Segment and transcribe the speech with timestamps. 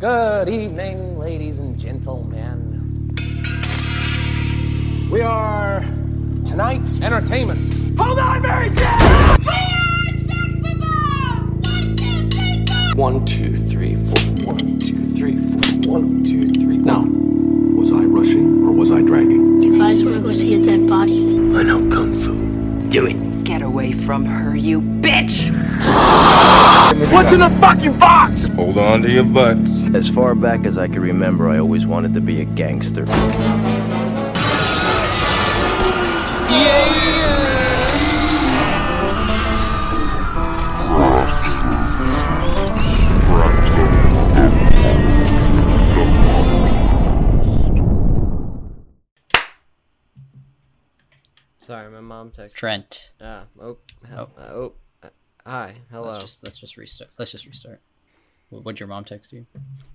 [0.00, 3.14] Good evening, ladies and gentlemen.
[5.10, 5.84] We are
[6.44, 7.96] tonight's entertainment.
[7.96, 8.76] Hold on, Mary Jane!
[8.76, 9.38] We are
[10.26, 10.56] Sex
[12.34, 12.96] Bomb!
[12.96, 14.52] One, two, three, four.
[14.52, 15.92] One, two, three, four.
[15.92, 16.76] One, two, three.
[16.76, 19.62] Now, was I rushing or was I dragging?
[19.62, 21.20] You guys want to go see a dead body?
[21.54, 22.88] I know kung fu.
[22.88, 23.44] Do it.
[23.44, 25.52] Get away from her, you bitch!
[27.12, 28.48] What's in the fucking box?
[28.48, 29.73] Hold on to your butts.
[29.94, 33.06] As far back as I can remember, I always wanted to be a gangster.
[51.56, 52.52] Sorry, my mom texted.
[52.54, 53.12] Trent.
[53.20, 54.42] Ah, oh, hell, Oh.
[54.42, 54.72] uh, oh,
[55.04, 55.08] uh,
[55.46, 56.10] hi, hello.
[56.10, 57.10] Let's just let's just restart.
[57.16, 57.80] Let's just restart.
[58.50, 59.46] Wh- What'd your mom text you?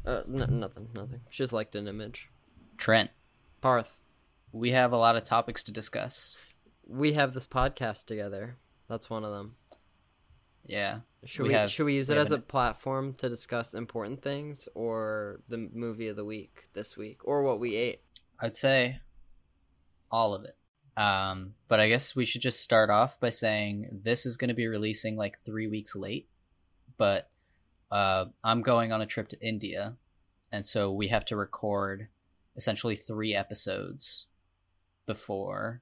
[0.06, 1.22] Uh, n- nothing, nothing.
[1.30, 2.30] She just liked an image.
[2.78, 3.10] Trent.
[3.62, 3.92] Parth,
[4.52, 6.36] We have a lot of topics to discuss.
[6.88, 8.58] we have this podcast together.
[8.88, 9.50] That's one of them.
[10.66, 11.00] Yeah.
[11.26, 14.22] Should We we, have- should we use we it as a platform to discuss important
[14.24, 18.02] things, or the movie of the week this week, or what we ate?
[18.40, 19.00] I'd say
[20.12, 20.56] all of it.
[20.98, 24.54] Um, but I guess we should just start off by saying this is going to
[24.56, 26.28] be releasing like three weeks late.
[26.98, 27.30] But
[27.92, 29.96] uh, I'm going on a trip to India,
[30.52, 32.08] and so we have to record
[32.56, 34.28] essentially three episodes
[35.06, 35.82] before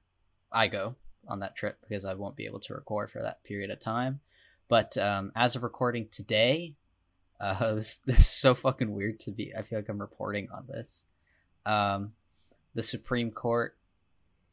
[0.52, 0.94] I go
[1.26, 4.20] on that trip because I won't be able to record for that period of time.
[4.68, 6.74] But um, as of recording today,
[7.40, 9.52] uh, this this is so fucking weird to be.
[9.56, 11.06] I feel like I'm reporting on this.
[11.66, 12.12] Um,
[12.74, 13.76] the Supreme Court,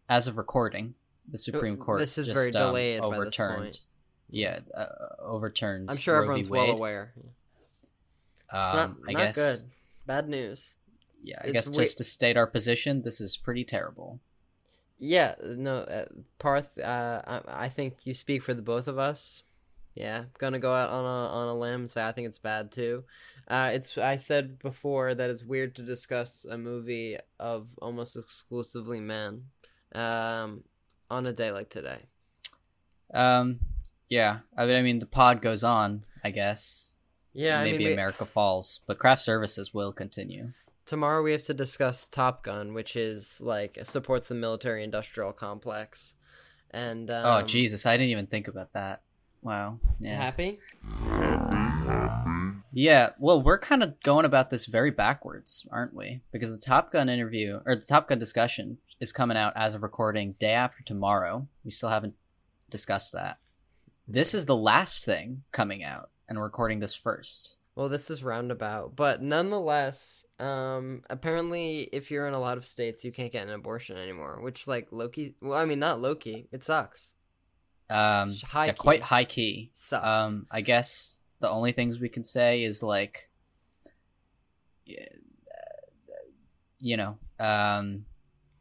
[0.10, 0.96] as of recording,
[1.30, 2.00] the Supreme Court.
[2.00, 3.62] This is just, very um, delayed by this overturned.
[3.62, 3.82] point.
[4.30, 4.86] Yeah, uh,
[5.20, 5.90] overturned.
[5.90, 7.14] I'm sure Roe everyone's well aware.
[8.52, 9.36] Um, It's not, I not guess.
[9.36, 9.60] good.
[10.06, 10.76] Bad news.
[11.24, 14.20] Yeah, I It's guess just to state our position, this is pretty terrible.
[14.98, 16.06] Yeah, no, uh,
[16.40, 16.78] Parth.
[16.78, 19.44] Uh, I, I think you speak for the both of us.
[19.96, 22.72] Yeah, gonna go out on a on a limb and say I think it's bad
[22.72, 23.04] too.
[23.48, 29.00] Uh, it's I said before that it's weird to discuss a movie of almost exclusively
[29.00, 29.46] men,
[29.94, 30.64] um,
[31.10, 32.00] on a day like today.
[33.14, 33.60] Um,
[34.10, 36.06] yeah, I mean, I mean, the pod goes on.
[36.24, 36.94] I guess.
[37.36, 40.54] Yeah, I maybe mean, we- America falls, but craft services will continue.
[40.86, 46.16] tomorrow we have to discuss Top Gun, which is like supports the military industrial complex.
[46.72, 49.02] And um, oh Jesus, I didn't even think about that.
[49.42, 49.80] Wow.
[50.00, 50.16] Yeah.
[50.16, 50.60] happy?
[52.78, 56.22] Yeah, well, we're kind of going about this very backwards, aren't we?
[56.34, 59.84] Because the Top Gun interview or the Top Gun discussion is coming out as of
[59.84, 61.48] recording day after tomorrow.
[61.64, 62.16] We still haven't
[62.70, 63.38] discussed that.
[64.08, 67.58] This is the last thing coming out, and recording this first.
[67.76, 73.04] Well, this is roundabout, but nonetheless, um, apparently, if you're in a lot of states,
[73.04, 74.40] you can't get an abortion anymore.
[74.42, 76.48] Which, like Loki, well, I mean, not Loki.
[76.54, 77.14] It sucks.
[77.90, 78.78] Um, High yeah, key.
[78.78, 79.72] quite high key.
[79.74, 80.08] Sucks.
[80.08, 83.30] Um, I guess the only things we can say is like,
[84.86, 85.06] yeah,
[86.80, 88.06] you know, um,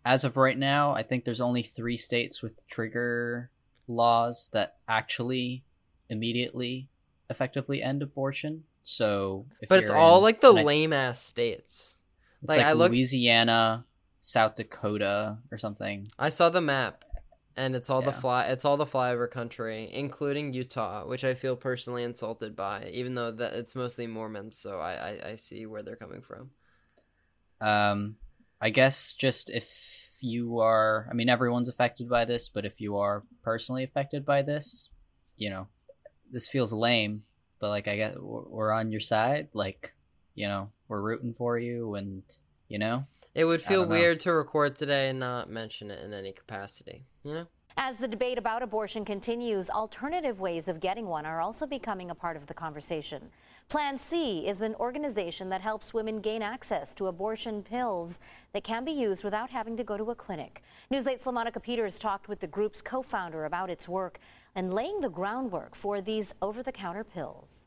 [0.04, 3.50] as of right now, I think there's only three states with trigger
[3.86, 5.64] laws that actually
[6.10, 6.88] immediately
[7.34, 8.64] effectively end abortion.
[8.82, 11.96] So, if but it's all in- like the lame ass states.
[12.42, 13.84] It's like, like, I look- Louisiana,
[14.20, 16.06] South Dakota, or something.
[16.18, 17.04] I saw the map,
[17.56, 18.46] and it's all the fly.
[18.46, 23.32] It's all the flyover country, including Utah, which I feel personally insulted by, even though
[23.32, 24.58] that it's mostly Mormons.
[24.58, 26.50] So I, I, I see where they're coming from.
[27.60, 28.16] Um,
[28.60, 32.96] I guess just if you are, I mean, everyone's affected by this, but if you
[32.98, 34.90] are personally affected by this,
[35.36, 35.68] you know,
[36.30, 37.22] this feels lame,
[37.58, 39.48] but like, I guess we're we're on your side.
[39.54, 39.94] Like,
[40.34, 42.22] you know, we're rooting for you, and
[42.68, 43.94] you know, It would feel don't know.
[43.96, 47.04] weird to record today and not mention it in any capacity.
[47.24, 47.46] You know.
[47.76, 52.14] As the debate about abortion continues, alternative ways of getting one are also becoming a
[52.14, 53.30] part of the conversation.
[53.68, 58.20] Plan C is an organization that helps women gain access to abortion pills
[58.52, 60.62] that can be used without having to go to a clinic.
[60.90, 64.20] News Newslate's LaMonica Peters talked with the group's co founder about its work
[64.54, 67.64] and laying the groundwork for these over the counter pills.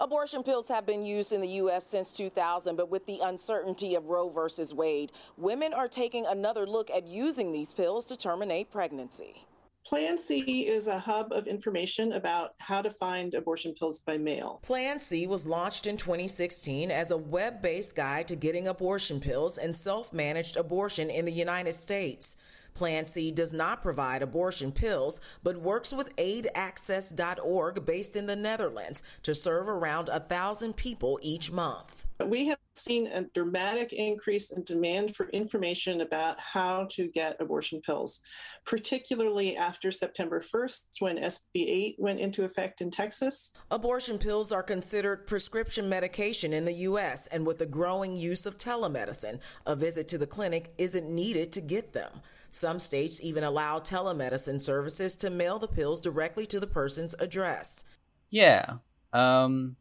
[0.00, 1.86] Abortion pills have been used in the U.S.
[1.86, 6.90] since 2000, but with the uncertainty of Roe versus Wade, women are taking another look
[6.90, 9.46] at using these pills to terminate pregnancy.
[9.84, 14.60] Plan C is a hub of information about how to find abortion pills by mail.
[14.62, 19.58] Plan C was launched in 2016 as a web based guide to getting abortion pills
[19.58, 22.36] and self managed abortion in the United States.
[22.74, 29.02] Plan C does not provide abortion pills, but works with aidaccess.org based in the Netherlands
[29.22, 32.06] to serve around a thousand people each month.
[32.24, 37.80] We have seen a dramatic increase in demand for information about how to get abortion
[37.80, 38.20] pills,
[38.64, 43.52] particularly after September 1st, when SB 8 went into effect in Texas.
[43.70, 48.56] Abortion pills are considered prescription medication in the U.S., and with the growing use of
[48.56, 52.20] telemedicine, a visit to the clinic isn't needed to get them.
[52.54, 57.86] Some states even allow telemedicine services to mail the pills directly to the person's address.
[58.28, 58.74] Yeah.
[59.14, 59.76] Um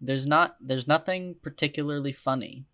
[0.00, 2.66] there's not there's nothing particularly funny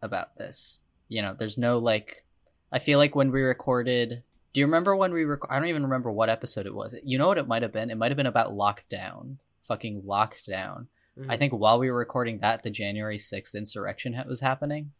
[0.00, 0.78] about this.
[1.08, 2.24] You know, there's no like
[2.70, 4.22] I feel like when we recorded
[4.52, 6.94] do you remember when we rec- I don't even remember what episode it was.
[7.02, 7.90] You know what it might have been?
[7.90, 9.38] It might have been about lockdown.
[9.64, 10.86] Fucking lockdown.
[11.18, 11.30] Mm-hmm.
[11.32, 14.92] I think while we were recording that the January 6th insurrection was happening.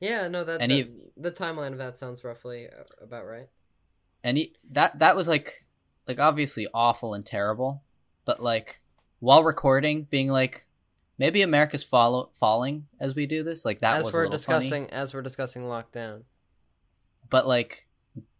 [0.00, 3.48] Yeah, no that Any, the, the timeline of that sounds roughly uh, about right.
[4.22, 5.64] And he, that that was like
[6.06, 7.82] like obviously awful and terrible,
[8.24, 8.80] but like
[9.20, 10.66] while recording being like
[11.18, 13.64] maybe America's follow- falling as we do this.
[13.64, 14.92] Like that as was we're discussing funny.
[14.92, 16.22] as we're discussing lockdown.
[17.28, 17.86] But like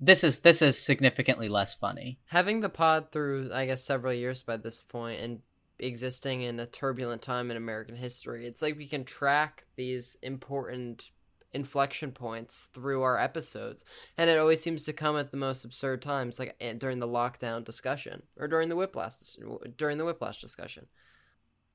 [0.00, 2.18] this is this is significantly less funny.
[2.26, 5.40] Having the pod through I guess several years by this point and
[5.78, 11.10] existing in a turbulent time in American history, it's like we can track these important
[11.54, 13.84] inflection points through our episodes
[14.18, 17.08] and it always seems to come at the most absurd times like eh, during the
[17.08, 19.36] lockdown discussion or during the whiplash
[19.76, 20.86] during the whiplash discussion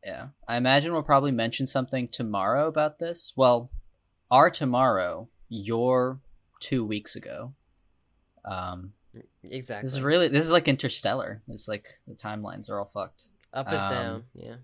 [0.06, 0.28] yeah.
[0.48, 3.34] I imagine we'll probably mention something tomorrow about this.
[3.36, 3.70] Well,
[4.30, 6.20] our tomorrow, your
[6.60, 7.54] two weeks ago.
[8.44, 8.94] Um,
[9.44, 9.88] exactly.
[9.88, 11.42] This is really this is like Interstellar.
[11.48, 13.25] It's like the timelines are all fucked.
[13.54, 14.24] Up is um, down.
[14.36, 14.56] Yeah.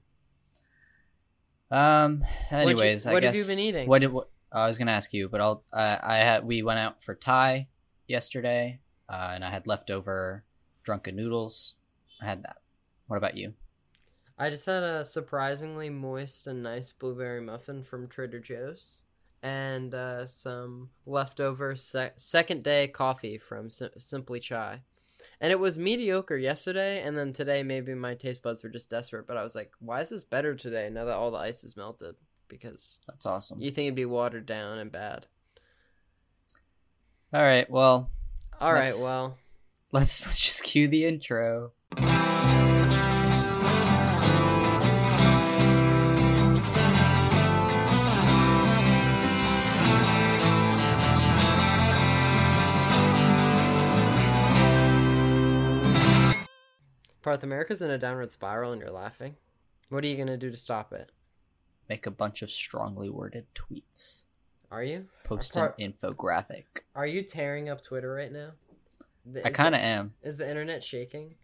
[1.72, 2.26] Um.
[2.52, 3.36] Anyways, you, what I guess.
[3.38, 3.88] have you been eating?
[3.88, 5.63] What did what, I was gonna ask you, but I'll.
[5.72, 7.68] Uh, I had we went out for Thai
[8.07, 10.44] yesterday, uh, and I had leftover
[10.84, 11.75] drunken noodles.
[12.22, 12.57] I had that.
[13.07, 13.54] What about you?
[14.38, 19.04] I just had a surprisingly moist and nice blueberry muffin from Trader Joe's
[19.44, 24.81] and uh, some leftover sec- second day coffee from Sim- Simply Chai.
[25.42, 29.28] And it was mediocre yesterday, and then today maybe my taste buds were just desperate.
[29.28, 31.78] But I was like, why is this better today now that all the ice is
[31.78, 32.16] melted?
[32.50, 33.62] Because that's awesome.
[33.62, 35.28] You think it'd be watered down and bad.
[37.31, 38.12] All right, well.
[38.60, 39.38] All right, well.
[39.92, 41.72] Let's let's just cue the intro.
[57.22, 59.36] Parth America's in a downward spiral and you're laughing.
[59.90, 61.12] What are you gonna do to stop it?
[61.89, 64.25] Make a bunch of strongly worded tweets.
[64.71, 65.07] Are you?
[65.24, 66.65] Post an infographic.
[66.95, 68.51] Are you tearing up Twitter right now?
[69.33, 70.13] Is I kind of am.
[70.21, 71.36] Is the internet shaking?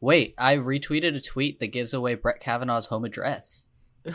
[0.00, 3.68] Wait, I retweeted a tweet that gives away Brett Kavanaugh's home address.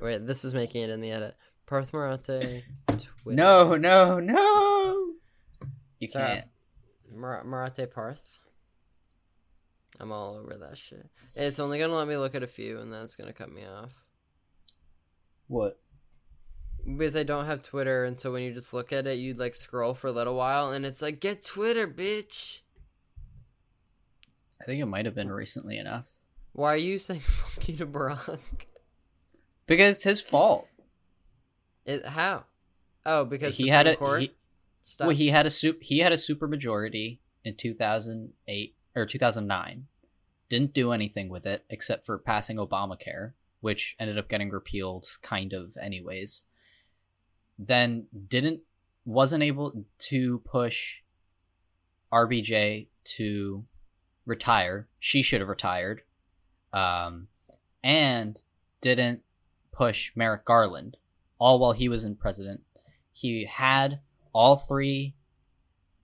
[0.00, 1.36] Wait, this is making it in the edit.
[1.66, 2.62] Parth Marate.
[2.86, 3.08] Twitter.
[3.26, 5.12] No, no, no.
[5.98, 6.26] You Sorry.
[6.26, 6.46] can't.
[7.12, 8.38] Mar- Marate Parth.
[10.00, 11.08] I'm all over that shit.
[11.34, 13.64] It's only gonna let me look at a few, and then it's gonna cut me
[13.64, 13.92] off.
[15.48, 15.78] What?
[16.84, 19.54] Because I don't have Twitter, and so when you just look at it, you'd like
[19.54, 22.60] scroll for a little while, and it's like, get Twitter, bitch.
[24.60, 26.06] I think it might have been recently enough.
[26.52, 28.38] Why are you saying fuck you to Barack?
[29.66, 30.68] Because it's his fault.
[31.84, 32.44] It how?
[33.04, 34.32] Oh, because he had a he,
[34.98, 39.86] well, he had a super he had a super majority in 2008 or 2009
[40.48, 45.52] didn't do anything with it except for passing Obamacare, which ended up getting repealed kind
[45.52, 46.44] of anyways.
[47.58, 48.60] Then didn't
[49.04, 51.00] wasn't able to push
[52.12, 53.64] RBG to
[54.24, 54.88] retire.
[54.98, 56.02] She should have retired.
[56.72, 57.28] Um,
[57.82, 58.42] and
[58.80, 59.22] didn't
[59.72, 60.96] push Merrick Garland,
[61.38, 62.62] all while he was in president.
[63.12, 64.00] He had
[64.32, 65.14] all three.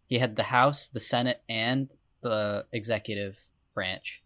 [0.07, 1.89] He had the House, the Senate, and
[2.23, 3.37] the executive
[3.75, 4.22] branch,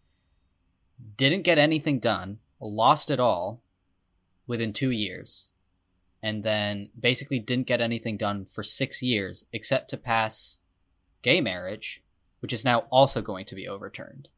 [1.15, 3.61] didn't get anything done, lost it all
[4.45, 5.49] within two years,
[6.21, 10.57] and then basically didn't get anything done for six years except to pass
[11.21, 12.01] gay marriage,
[12.39, 14.29] which is now also going to be overturned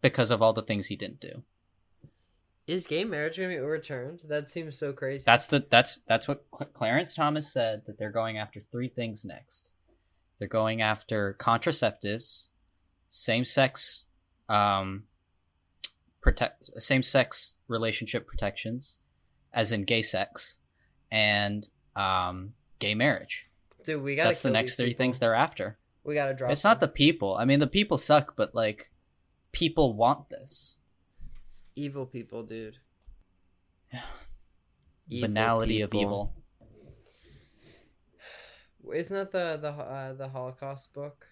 [0.00, 1.42] because of all the things he didn't do.
[2.66, 4.22] Is gay marriage going to be overturned?
[4.24, 5.24] That seems so crazy.
[5.26, 9.24] That's the that's that's what Cl- Clarence Thomas said that they're going after three things
[9.24, 9.70] next.
[10.38, 12.48] They're going after contraceptives,
[13.08, 14.04] same sex,
[14.48, 15.04] um,
[16.24, 18.96] protect same sex relationship protections,
[19.52, 20.56] as in gay sex,
[21.12, 23.46] and um, gay marriage.
[23.84, 24.24] Dude, we got.
[24.24, 24.98] That's the next three people.
[24.98, 25.78] things they're after.
[26.02, 26.50] We gotta drop.
[26.50, 26.70] It's them.
[26.70, 27.36] not the people.
[27.36, 28.90] I mean, the people suck, but like,
[29.52, 30.78] people want this.
[31.76, 32.78] Evil people, dude.
[35.08, 36.32] Evil Banality of evil.
[38.94, 41.26] Isn't that the the uh, the Holocaust book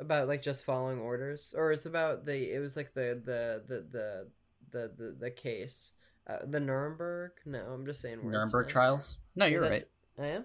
[0.00, 2.54] about like just following orders, or it's about the?
[2.54, 4.26] It was like the the the the
[4.72, 5.92] the the, the case,
[6.28, 7.32] uh, the Nuremberg.
[7.46, 8.32] No, I'm just saying words.
[8.32, 9.18] Nuremberg trials.
[9.36, 9.88] No, you're that- right.
[10.18, 10.44] I am.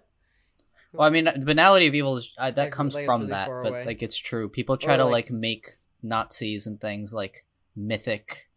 [0.93, 3.31] Well, I mean, the banality of evil is uh, that Like- comes like from really
[3.31, 3.85] that, but away.
[3.85, 4.47] like it's true.
[4.47, 7.45] People try Or, to like- like make Nazis and things like
[7.75, 8.49] mythic,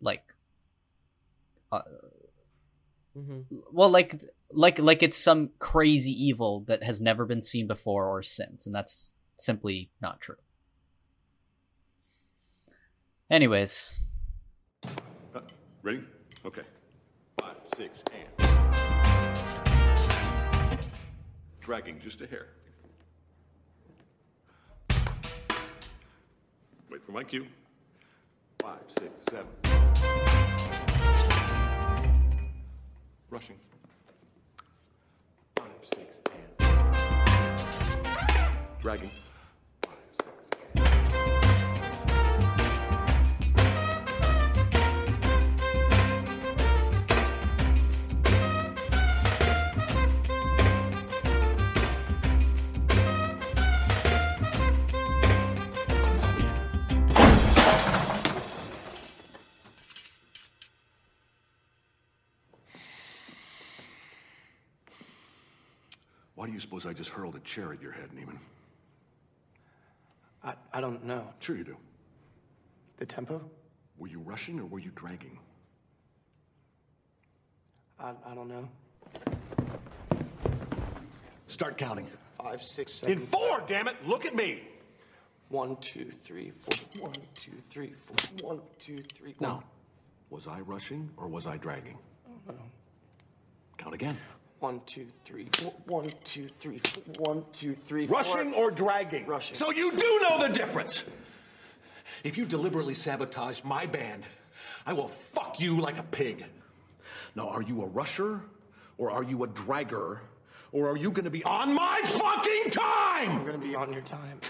[0.00, 0.32] like,
[1.72, 1.82] uh,
[3.14, 3.40] hmm
[3.72, 8.22] well, like like like it's some crazy evil that has never been seen before or
[8.22, 10.36] since, and that's simply not true.
[13.30, 13.98] Anyways,
[15.34, 15.40] Uh,
[15.82, 16.02] ready?
[16.44, 16.62] Okay.
[17.40, 18.28] Five, six, and.
[21.60, 22.46] Dragging just a hair.
[26.88, 27.46] Wait for my cue.
[28.60, 29.48] Five, six, seven.
[33.28, 33.58] Rushing.
[35.56, 36.70] Five, six, and.
[38.80, 39.10] Dragging.
[66.56, 68.38] You suppose I just hurled a chair at your head, Neiman?
[70.42, 71.26] I, I don't know.
[71.38, 71.76] Sure you do.
[72.96, 73.44] The tempo?
[73.98, 75.38] Were you rushing or were you dragging?
[78.00, 78.68] I, I don't know.
[81.46, 82.06] Start counting.
[82.38, 83.18] Five, six, seven.
[83.18, 83.96] In four, damn it!
[84.06, 84.62] Look at me!
[85.50, 87.08] One, two, three, four.
[87.08, 88.48] One, two, three, four.
[88.48, 89.34] One, two, three.
[89.40, 89.62] Now,
[90.30, 91.98] was I rushing or was I dragging?
[92.48, 92.54] No.
[93.76, 94.16] Count again.
[94.60, 95.74] One, two, three, four.
[95.86, 97.34] One, two, three, four.
[97.34, 98.18] One, two, three, four.
[98.18, 99.26] Rushing or dragging?
[99.26, 99.54] Rushing.
[99.54, 101.04] So you do know the difference!
[102.24, 104.24] If you deliberately sabotage my band,
[104.86, 106.44] I will fuck you like a pig.
[107.34, 108.40] Now, are you a rusher
[108.96, 110.20] or are you a dragger?
[110.72, 113.30] Or are you gonna be on my fucking time?
[113.30, 114.40] I'm gonna be on your time.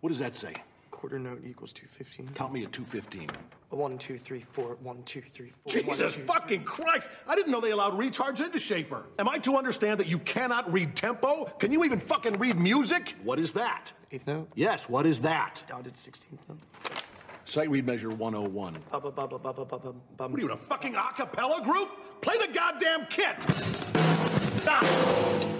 [0.00, 0.54] What does that say?
[0.96, 2.30] Quarter note equals 215.
[2.34, 3.28] Count me at 215.
[3.68, 4.78] One, two, three, four.
[4.80, 5.82] One, two, three, four.
[5.82, 7.06] One, Jesus two, fucking Christ!
[7.28, 9.04] I didn't know they allowed retards into Shaffer.
[9.18, 11.52] Am I to understand that you cannot read tempo?
[11.58, 13.14] Can you even fucking read music?
[13.22, 13.92] What is that?
[14.10, 14.48] Eighth note?
[14.54, 15.62] Yes, what is that?
[15.68, 16.58] Dotted 16th note.
[17.44, 18.78] Sight read measure 101.
[18.90, 20.32] Bubba, bubba, bubba, bubba, bum.
[20.32, 21.90] What are you, in a fucking a cappella group?
[22.22, 23.42] Play the goddamn kit!
[24.62, 24.82] Stop!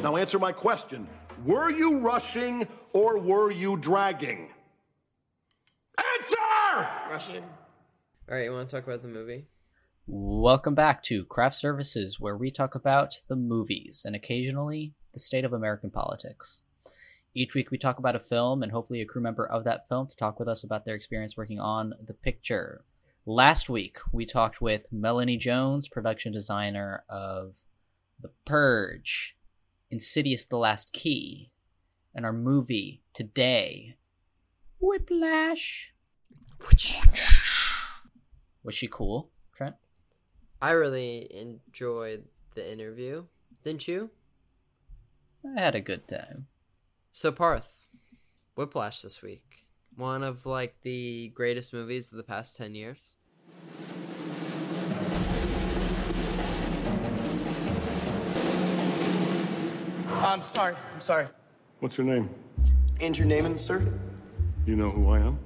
[0.03, 1.07] Now answer my question.
[1.45, 4.49] Were you rushing or were you dragging?
[6.77, 6.89] Answer!
[7.11, 7.45] Rushing.
[8.29, 9.47] All right, you want to talk about the movie?
[10.09, 15.45] welcome back to Craft Services, where we talk about the movies and occasionally the state
[15.45, 16.61] of American politics.
[17.35, 20.07] Each week, we talk about a film and hopefully a crew member of that film
[20.07, 22.85] to talk with us about their experience working on the picture.
[23.25, 27.55] Last week, we talked with Melanie Jones, production designer of
[28.21, 29.35] The Purge,
[29.91, 31.51] Insidious The Last Key,
[32.15, 33.97] and our movie today,
[34.79, 35.95] Whiplash.
[38.65, 39.77] Was she cool, Trent?
[40.61, 43.25] I really enjoyed the interview.
[43.63, 44.11] Didn't you?
[45.57, 46.47] I had a good time.
[47.13, 47.87] So Parth,
[48.57, 49.67] Whiplash this week.
[49.95, 53.13] One of like the greatest movies of the past 10 years.
[60.09, 60.75] I'm sorry.
[60.95, 61.29] I'm sorry.
[61.81, 62.29] What's your name?
[63.01, 63.87] Andrew Neiman, sir?
[64.67, 65.39] You know who I am?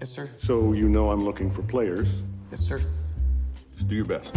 [0.00, 0.28] Yes, sir.
[0.44, 2.06] So you know I'm looking for players.
[2.50, 2.80] Yes, sir.
[3.74, 4.32] Just do your best.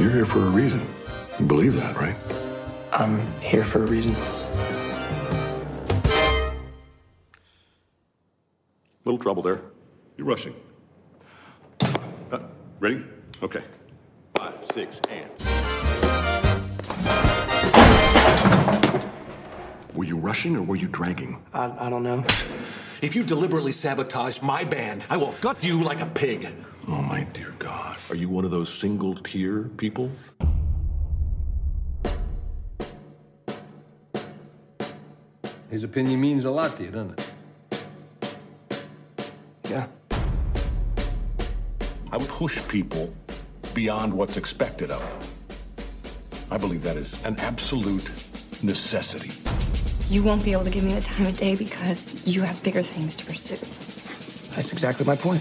[0.00, 0.80] You're here for a reason.
[1.38, 2.16] You believe that, right?
[2.92, 4.14] I'm here for a reason.
[9.04, 9.60] Little trouble there.
[10.16, 10.54] You're rushing.
[12.30, 12.38] Uh,
[12.80, 13.04] ready?
[13.42, 13.62] Okay.
[14.36, 15.28] Five, six, and.
[19.94, 21.42] Were you rushing or were you dragging?
[21.52, 22.24] I, I don't know.
[23.02, 26.48] If you deliberately sabotage my band, I will gut you like a pig.
[26.86, 27.96] Oh, my dear God.
[28.08, 30.08] Are you one of those single tier people?
[35.68, 37.84] His opinion means a lot to you, doesn't it?
[39.68, 39.86] Yeah.
[42.12, 43.12] I push people
[43.74, 45.18] beyond what's expected of them.
[46.52, 48.08] I believe that is an absolute
[48.62, 49.41] necessity.
[50.12, 52.82] You won't be able to give me the time of day because you have bigger
[52.82, 53.56] things to pursue.
[54.54, 55.40] That's exactly my point.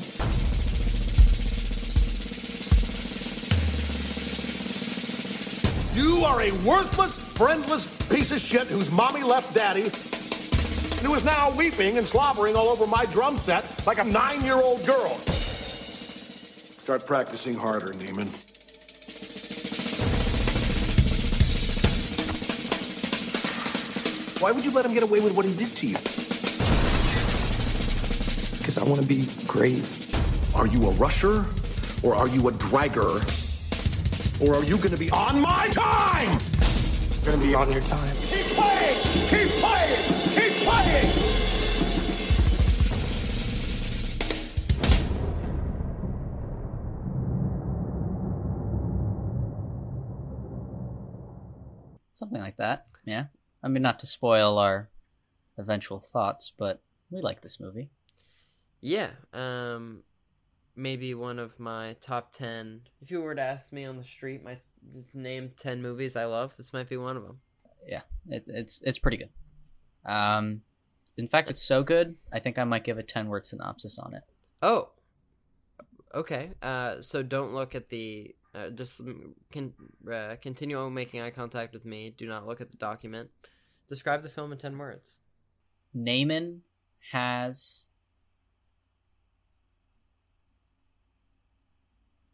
[5.93, 11.25] You are a worthless, friendless piece of shit whose mommy left daddy and who is
[11.25, 15.15] now weeping and slobbering all over my drum set like a nine-year-old girl.
[16.85, 18.29] Start practicing harder, Neiman.
[24.41, 25.93] Why would you let him get away with what he did to you?
[28.57, 29.87] Because I want to be great.
[30.55, 31.45] Are you a rusher
[32.01, 33.21] or are you a dragger?
[34.41, 36.27] Or are you going to be on my time?
[36.27, 38.15] I'm going to be on your time.
[38.15, 38.97] Keep playing!
[39.29, 40.03] Keep playing!
[40.33, 41.11] Keep playing!
[52.15, 52.87] Something like that.
[53.05, 53.25] Yeah.
[53.63, 54.89] I mean, not to spoil our
[55.57, 57.89] eventual thoughts, but we like this movie.
[58.81, 59.11] Yeah.
[59.33, 60.03] Um,
[60.75, 64.43] maybe one of my top 10 if you were to ask me on the street
[64.43, 64.57] my
[65.13, 67.39] name 10 movies i love this might be one of them
[67.85, 69.29] yeah it's it's it's pretty good
[70.05, 70.61] um
[71.17, 74.13] in fact it's so good i think i might give a 10 word synopsis on
[74.13, 74.23] it
[74.61, 74.89] oh
[76.15, 79.01] okay uh so don't look at the uh, just
[79.51, 79.73] can
[80.11, 82.13] uh, continue making eye contact with me.
[82.17, 83.29] Do not look at the document.
[83.87, 85.19] Describe the film in 10 words.
[85.95, 86.59] Neiman
[87.11, 87.85] has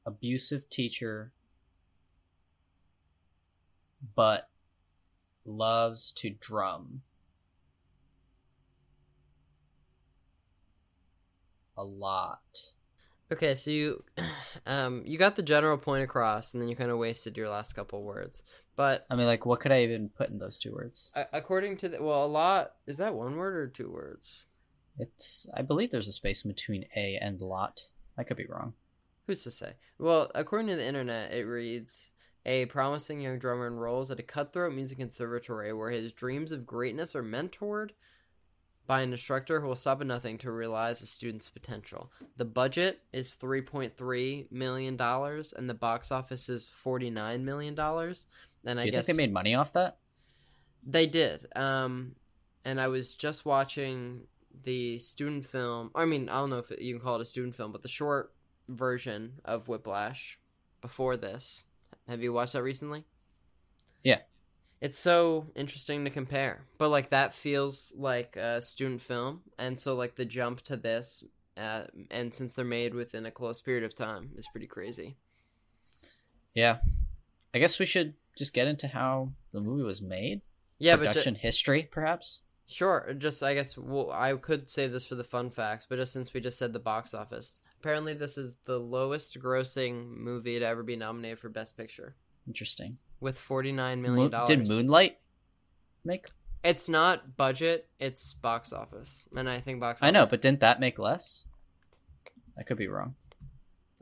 [0.05, 1.33] abusive teacher,
[4.15, 4.50] but
[5.45, 7.01] loves to drum.
[11.77, 12.74] A lot.
[13.31, 14.03] Okay, so you
[14.65, 17.74] um you got the general point across and then you kind of wasted your last
[17.74, 18.41] couple words.
[18.75, 21.12] But I mean like what could I even put in those two words?
[21.34, 24.46] According to the well, a lot is that one word or two words?
[24.98, 27.81] It's I believe there's a space between a and lot.
[28.17, 28.74] I could be wrong.
[29.27, 29.74] Who's to say?
[30.00, 32.12] Well, according to the internet, it reads
[32.46, 37.13] A promising young drummer enrolls at a cutthroat music conservatory where his dreams of greatness
[37.13, 37.89] are mentored
[38.88, 42.12] by an instructor who will stop at nothing to realize a student's potential.
[42.38, 47.78] The budget is $3.3 million and the box office is $49 million.
[47.78, 49.97] And I Do you guess think they made money off that?
[50.86, 51.47] They did.
[51.56, 52.15] Um,
[52.63, 54.28] and I was just watching
[54.63, 55.91] the student film.
[55.93, 57.89] I mean, I don't know if you can call it a student film, but the
[57.89, 58.34] short
[58.69, 60.39] version of Whiplash
[60.82, 61.65] before this.
[62.08, 63.04] Have you watched that recently?
[64.04, 64.19] Yeah.
[64.79, 66.61] It's so interesting to compare.
[66.77, 71.23] But like that feels like a student film and so like the jump to this
[71.57, 75.17] uh, and since they're made within a close period of time is pretty crazy.
[76.53, 76.77] Yeah.
[77.53, 80.41] I guess we should just get into how the movie was made.
[80.77, 82.41] Yeah, production ju- history perhaps.
[82.67, 86.13] Sure, just I guess well, I could save this for the fun facts, but just
[86.13, 90.65] since we just said the box office, Apparently, this is the lowest grossing movie to
[90.65, 92.15] ever be nominated for Best Picture.
[92.47, 92.97] Interesting.
[93.19, 94.49] With forty nine million dollars.
[94.49, 95.17] Did Moonlight
[96.06, 96.27] make?
[96.63, 100.01] It's not budget; it's box office, and I think box.
[100.01, 100.08] Office...
[100.08, 101.43] I know, but didn't that make less?
[102.58, 103.15] I could be wrong.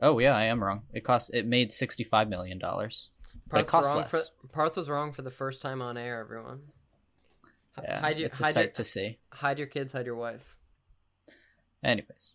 [0.00, 0.82] Oh yeah, I am wrong.
[0.92, 1.30] It cost.
[1.32, 3.10] It made sixty five million dollars.
[3.48, 4.10] But it cost less.
[4.10, 6.20] For, Parth was wrong for the first time on air.
[6.20, 6.60] Everyone.
[7.82, 9.18] Yeah, hide your, it's a hide sight your, to see.
[9.32, 9.92] Hide your kids.
[9.92, 10.56] Hide your wife.
[11.84, 12.34] Anyways,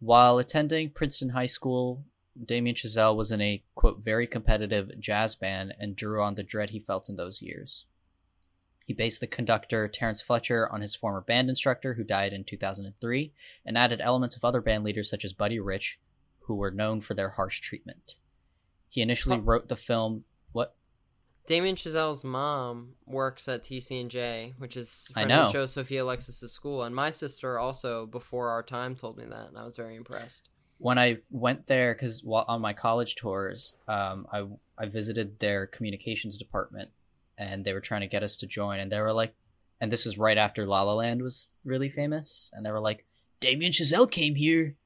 [0.00, 2.04] while attending Princeton High School,
[2.44, 6.70] Damien Chazelle was in a quote very competitive jazz band and drew on the dread
[6.70, 7.86] he felt in those years.
[8.84, 13.32] He based the conductor Terrence Fletcher on his former band instructor who died in 2003
[13.64, 16.00] and added elements of other band leaders such as Buddy Rich,
[16.40, 18.16] who were known for their harsh treatment.
[18.88, 20.74] He initially wrote the film what
[21.46, 25.50] Damien Chazelle's mom works at TCNJ, which is I know.
[25.52, 29.58] show Sophia Alexis' school, and my sister also before our time told me that, and
[29.58, 30.48] I was very impressed.
[30.80, 34.46] When I went there, because on my college tours, um, I
[34.78, 36.90] I visited their communications department,
[37.36, 39.34] and they were trying to get us to join, and they were like,
[39.78, 43.04] and this was right after La La Land was really famous, and they were like,
[43.40, 44.76] Damien Chazelle came here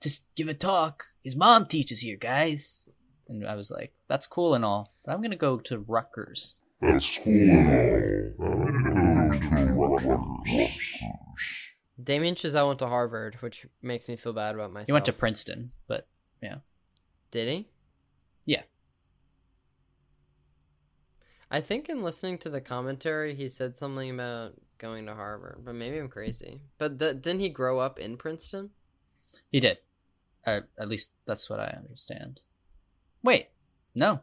[0.00, 1.04] to give a talk.
[1.22, 2.88] His mom teaches here, guys.
[3.28, 6.56] And I was like, that's cool and all, but I'm gonna go to Rutgers.
[6.80, 8.46] That's cool and all.
[8.46, 11.69] I'm gonna go to Rutgers.
[12.02, 14.86] Damien Chazelle went to Harvard, which makes me feel bad about myself.
[14.86, 16.06] He went to Princeton, but
[16.42, 16.56] yeah.
[17.30, 17.68] Did he?
[18.44, 18.62] Yeah.
[21.50, 25.74] I think in listening to the commentary, he said something about going to Harvard, but
[25.74, 26.60] maybe I'm crazy.
[26.78, 28.70] But th- didn't he grow up in Princeton?
[29.50, 29.78] He did.
[30.46, 32.40] Uh, at least that's what I understand.
[33.22, 33.48] Wait,
[33.94, 34.20] no,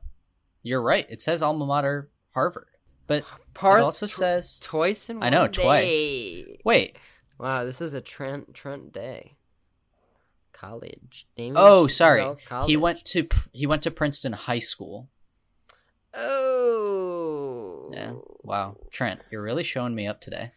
[0.63, 1.05] you're right.
[1.09, 2.69] It says alma mater Harvard,
[3.05, 5.21] but Part, it also says twice in.
[5.21, 5.61] I know day.
[5.61, 6.57] twice.
[6.65, 6.97] Wait.
[7.39, 9.35] Wow, this is a Trent Trent day.
[10.53, 11.27] College.
[11.55, 12.35] oh, sorry.
[12.47, 12.67] College.
[12.67, 15.07] He went to he went to Princeton High School.
[16.13, 18.13] Oh, Yeah.
[18.41, 18.77] Wow.
[18.91, 20.51] Trent, you're really showing me up today.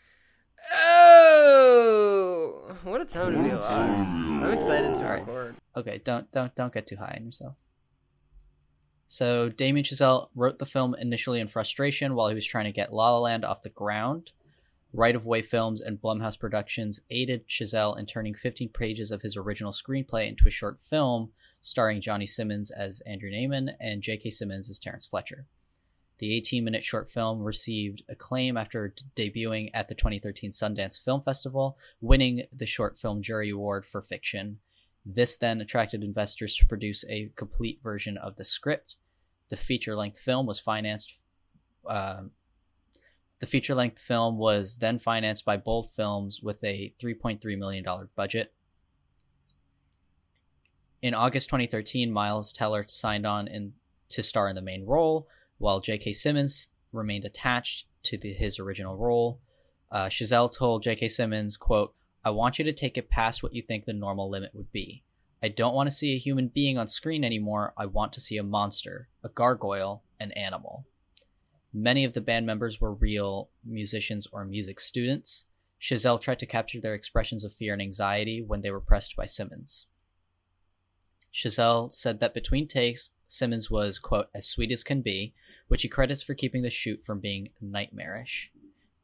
[0.74, 3.90] Oh, what a time to be alive!
[3.90, 5.56] I'm excited to record.
[5.76, 7.54] Okay, don't don't don't get too high on yourself.
[9.06, 12.92] So Damien Chazelle wrote the film initially in frustration while he was trying to get
[12.92, 14.32] La La Land off the ground.
[14.92, 19.36] Right of Way Films and Blumhouse Productions aided Chazelle in turning 15 pages of his
[19.36, 24.30] original screenplay into a short film starring Johnny Simmons as Andrew Neiman and J.K.
[24.30, 25.46] Simmons as Terrence Fletcher.
[26.18, 31.78] The 18 minute short film received acclaim after debuting at the 2013 Sundance Film Festival,
[32.00, 34.58] winning the Short Film Jury Award for Fiction.
[35.06, 38.96] This then attracted investors to produce a complete version of the script.
[39.48, 41.16] The feature length film was financed.
[41.88, 42.24] Uh,
[43.40, 48.52] the feature length film was then financed by Bold Films with a $3.3 million budget.
[51.02, 53.72] In August 2013, Miles Teller signed on in,
[54.10, 55.26] to star in the main role,
[55.56, 56.12] while J.K.
[56.12, 59.40] Simmons remained attached to the, his original role.
[59.90, 61.08] Uh, Chazelle told J.K.
[61.08, 64.54] Simmons, quote, I want you to take it past what you think the normal limit
[64.54, 65.02] would be.
[65.42, 67.72] I don't want to see a human being on screen anymore.
[67.78, 70.84] I want to see a monster, a gargoyle, an animal.
[71.72, 75.44] Many of the band members were real musicians or music students.
[75.80, 79.26] Chazelle tried to capture their expressions of fear and anxiety when they were pressed by
[79.26, 79.86] Simmons.
[81.32, 85.32] Chazelle said that between takes, Simmons was, quote, as sweet as can be,
[85.68, 88.50] which he credits for keeping the shoot from being nightmarish.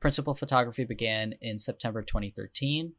[0.01, 2.93] Principal photography began in September 2013.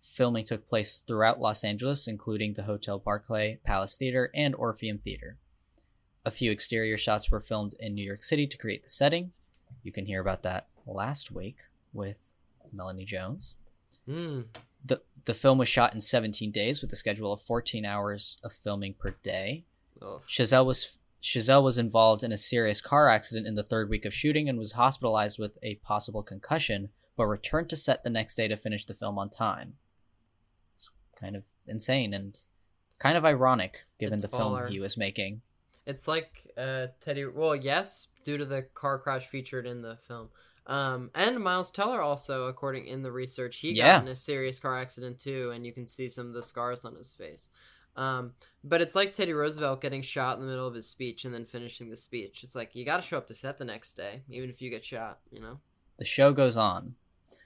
[0.00, 5.38] Filming took place throughout Los Angeles, including the Hotel Barclay, Palace Theater, and Orpheum Theater.
[6.24, 9.32] A few exterior shots were filmed in New York City to create the setting.
[9.82, 11.58] You can hear about that last week
[11.92, 12.34] with
[12.72, 13.54] Melanie Jones.
[14.08, 14.44] Mm.
[14.84, 18.52] The the film was shot in 17 days with a schedule of 14 hours of
[18.52, 19.64] filming per day.
[20.02, 20.20] Oh.
[20.28, 24.12] Chazelle was Chazelle was involved in a serious car accident in the third week of
[24.12, 28.46] shooting and was hospitalized with a possible concussion, but returned to set the next day
[28.46, 29.74] to finish the film on time.
[30.74, 32.38] It's kind of insane and
[32.98, 35.40] kind of ironic given It's the film he was making.
[35.86, 37.26] It's like uh, Teddy.
[37.26, 40.28] Well, yes, due to the car crash featured in the film.
[40.66, 43.98] Um, and Miles Teller also, according in the research, he Yeah.
[43.98, 46.84] got in a serious car accident too, and you can see some of the scars
[46.86, 47.50] on his face.
[47.96, 48.32] Um,
[48.64, 51.44] but it's like Teddy Roosevelt getting shot in the middle of his speech and then
[51.44, 52.42] finishing the speech.
[52.42, 54.70] It's like you got to show up to set the next day, even if you
[54.70, 55.18] get shot.
[55.30, 55.60] You know.
[55.98, 56.94] The show goes on.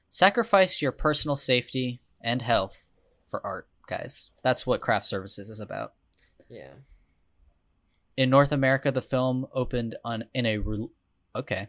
[0.08, 2.88] Sacrifice your personal safety and health
[3.26, 4.30] for art, guys.
[4.42, 5.92] That's what craft services is about.
[6.48, 6.70] Yeah.
[8.18, 10.88] In North America, the film opened on in a re-
[11.36, 11.68] okay.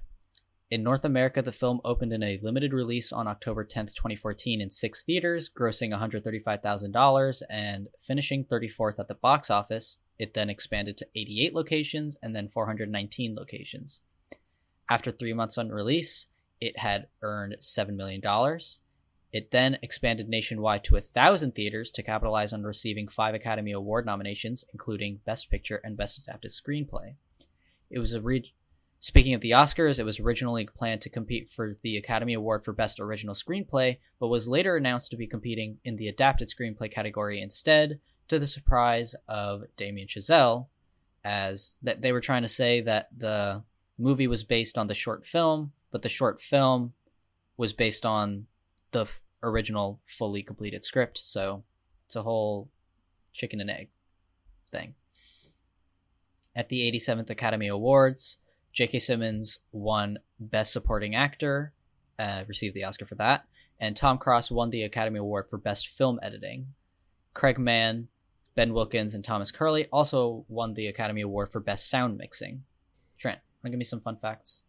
[0.71, 4.71] In North America, the film opened in a limited release on October 10th, 2014 in
[4.71, 9.99] 6 theaters, grossing $135,000 and finishing 34th at the box office.
[10.17, 14.01] It then expanded to 88 locations and then 419 locations.
[14.89, 16.25] After 3 months on release,
[16.59, 18.23] it had earned $7 million.
[19.31, 24.05] It then expanded nationwide to a thousand theaters to capitalize on receiving five Academy Award
[24.05, 27.15] nominations, including Best Picture and Best Adapted Screenplay.
[27.89, 28.53] It was a re-
[29.01, 32.73] Speaking of the Oscars, it was originally planned to compete for the Academy Award for
[32.73, 37.41] Best Original Screenplay, but was later announced to be competing in the Adapted Screenplay category
[37.41, 40.67] instead, to the surprise of Damien Chazelle,
[41.23, 43.63] as that they were trying to say that the
[43.97, 46.93] movie was based on the short film, but the short film
[47.55, 48.47] was based on
[48.91, 51.63] the f- original fully completed script, so
[52.06, 52.69] it's a whole
[53.34, 53.89] chicken and egg
[54.71, 54.95] thing.
[56.56, 58.38] At the 87th Academy Awards,
[58.73, 58.99] J.K.
[58.99, 61.73] Simmons won Best Supporting Actor,
[62.17, 63.45] uh, received the Oscar for that,
[63.80, 66.73] and Tom Cross won the Academy Award for Best Film Editing.
[67.34, 68.10] Craig Mann,
[68.56, 72.63] Ben Wilkins, and Thomas Curley also won the Academy Award for Best Sound Mixing.
[73.17, 74.62] Trent, want to give me some fun facts?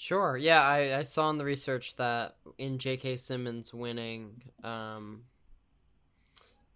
[0.00, 0.36] Sure.
[0.36, 3.16] Yeah, I, I saw in the research that in J.K.
[3.16, 5.24] Simmons winning um,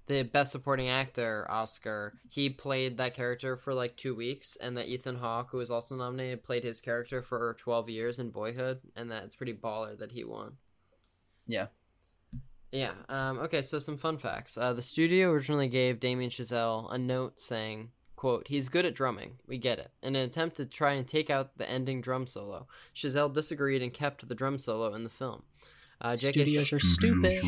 [0.09, 4.89] the Best Supporting Actor Oscar, he played that character for like two weeks, and that
[4.89, 9.09] Ethan Hawke, who was also nominated, played his character for 12 years in Boyhood, and
[9.13, 10.57] that it's pretty baller that he won.
[11.47, 11.69] Yeah.
[12.73, 12.95] Yeah.
[13.09, 14.59] Um, okay, so some fun facts.
[14.59, 19.33] Uh, the studio originally gave Damien Chazelle a note saying, quote, he's good at drumming.
[19.49, 19.91] We get it.
[20.01, 23.93] In an attempt to try and take out the ending drum solo, Chazelle disagreed and
[23.93, 25.43] kept the drum solo in the film.
[26.01, 26.45] Uh, J.K.
[26.45, 27.43] Studios are stupid.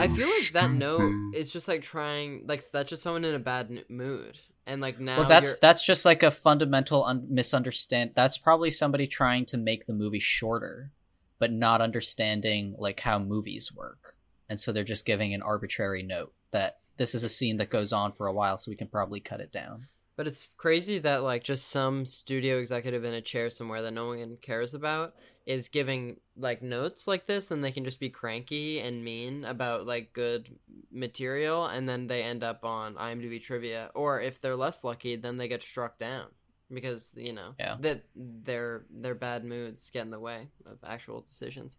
[0.00, 3.38] I feel like that note is just like trying, like that's just someone in a
[3.38, 5.18] bad mood, and like now.
[5.18, 8.12] Well, that's you're- that's just like a fundamental un- misunderstand.
[8.14, 10.92] That's probably somebody trying to make the movie shorter,
[11.38, 14.16] but not understanding like how movies work,
[14.48, 17.92] and so they're just giving an arbitrary note that this is a scene that goes
[17.92, 19.86] on for a while, so we can probably cut it down.
[20.16, 24.06] But it's crazy that like just some studio executive in a chair somewhere that no
[24.08, 28.78] one cares about is giving like notes like this and they can just be cranky
[28.78, 30.48] and mean about like good
[30.92, 35.36] material and then they end up on IMDb trivia or if they're less lucky then
[35.36, 36.28] they get struck down
[36.72, 37.76] because you know Yeah.
[37.80, 41.76] that their their bad moods get in the way of actual decisions.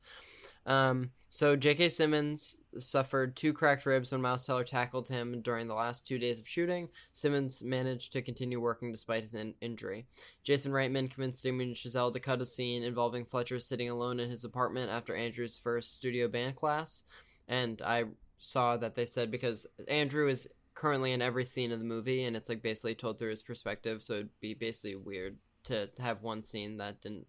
[0.65, 1.89] Um, so J.K.
[1.89, 6.39] Simmons suffered two cracked ribs when Miles Teller tackled him during the last two days
[6.39, 6.89] of shooting.
[7.13, 10.05] Simmons managed to continue working despite his in- injury.
[10.43, 14.43] Jason Reitman convinced Damien Chazelle to cut a scene involving Fletcher sitting alone in his
[14.43, 17.03] apartment after Andrew's first studio band class.
[17.47, 18.05] And I
[18.39, 22.35] saw that they said because Andrew is currently in every scene of the movie and
[22.35, 26.43] it's like basically told through his perspective, so it'd be basically weird to have one
[26.43, 27.25] scene that didn't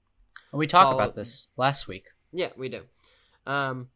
[0.53, 2.07] We talked about this last week.
[2.33, 2.83] yeah, we do.
[3.47, 3.89] Um,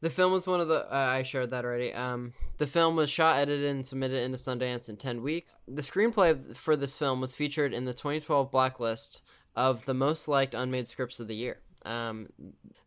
[0.00, 0.84] the film was one of the.
[0.84, 1.92] Uh, I shared that already.
[1.92, 5.56] Um, the film was shot, edited, and submitted into Sundance in 10 weeks.
[5.66, 9.22] The screenplay for this film was featured in the 2012 blacklist
[9.56, 11.58] of the most liked unmade scripts of the year.
[11.84, 12.28] Um,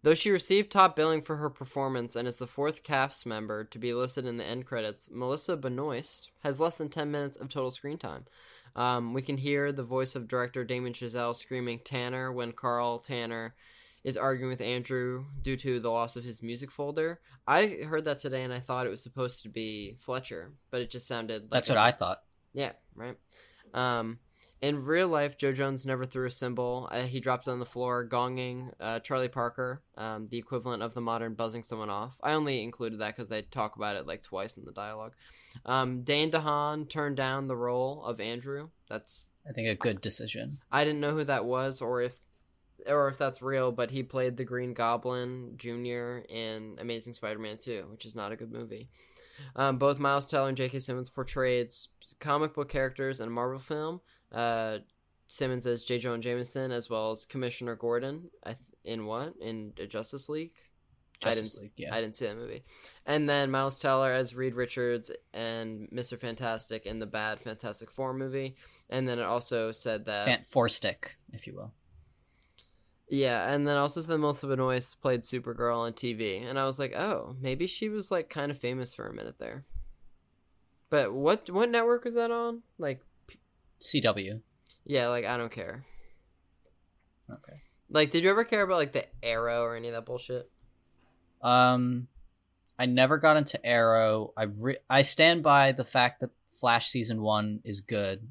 [0.02, 3.80] though she received top billing for her performance and is the fourth cast member to
[3.80, 7.72] be listed in the end credits, Melissa Benoist has less than 10 minutes of total
[7.72, 8.26] screen time.
[8.76, 13.56] Um, we can hear the voice of director Damon Chazelle screaming Tanner when Carl Tanner
[14.04, 17.20] is arguing with Andrew due to the loss of his music folder.
[17.48, 20.90] I heard that today and I thought it was supposed to be Fletcher, but it
[20.90, 22.24] just sounded like That's what a- I thought.
[22.54, 23.18] Yeah, right.
[23.74, 24.20] Um,
[24.60, 26.90] in real life, Jo Jones never threw a cymbal.
[26.92, 31.02] Uh, he dropped on the floor, gonging uh, Charlie Parker, um, the equivalent of the
[31.02, 32.18] modern buzzing someone off.
[32.24, 35.14] I only included that because they talk about it like twice in the dialogue.
[35.66, 38.70] Um, Dane DeHaan turned down the role of Andrew.
[38.90, 40.58] That's I think a good decision.
[40.72, 42.20] I didn't know who that was or if
[42.86, 46.20] or if that's real, but he played the Green Goblin Jr.
[46.30, 48.90] in Amazing Spider-Man 2, which is not a good movie.
[49.56, 50.80] Um, both Miles Teller and J.K.
[50.80, 51.74] Simmons portrayed
[52.20, 54.02] comic book characters in a Marvel film.
[54.32, 54.80] Uh,
[55.28, 56.00] Simmons as J.
[56.00, 58.30] Jonah Jameson, as well as Commissioner Gordon.
[58.46, 60.54] Th- in what in Justice League?
[61.24, 61.94] I didn't, League, yeah.
[61.94, 62.64] I didn't see that movie.
[63.06, 68.14] And then Miles Teller as Reed Richards and Mister Fantastic in the bad Fantastic Four
[68.14, 68.56] movie.
[68.90, 71.74] And then it also said that Can't four stick, if you will.
[73.10, 76.94] Yeah, and then also the Melissa Benoist played Supergirl on TV, and I was like,
[76.94, 79.66] oh, maybe she was like kind of famous for a minute there.
[80.90, 82.64] But what what network was that on?
[82.78, 83.02] Like,
[83.82, 84.42] CW.
[84.86, 85.86] yeah, like I don't care.
[87.30, 87.62] Okay.
[87.90, 90.50] Like, did you ever care about like the Arrow or any of that bullshit?
[91.42, 92.08] Um,
[92.78, 94.34] I never got into Arrow.
[94.36, 98.28] I re- I stand by the fact that Flash season one is good.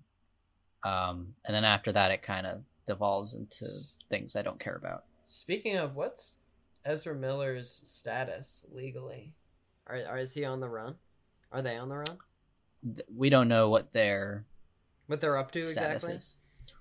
[0.83, 3.67] Um, and then after that, it kind of devolves into
[4.09, 5.05] things I don't care about.
[5.27, 6.37] Speaking of, what's
[6.85, 9.35] Ezra Miller's status legally?
[9.87, 10.95] Are, are is he on the run?
[11.53, 12.19] Are they on the run?
[13.15, 14.45] We don't know what their
[15.07, 16.17] What they're up to status exactly?
[16.17, 16.37] is.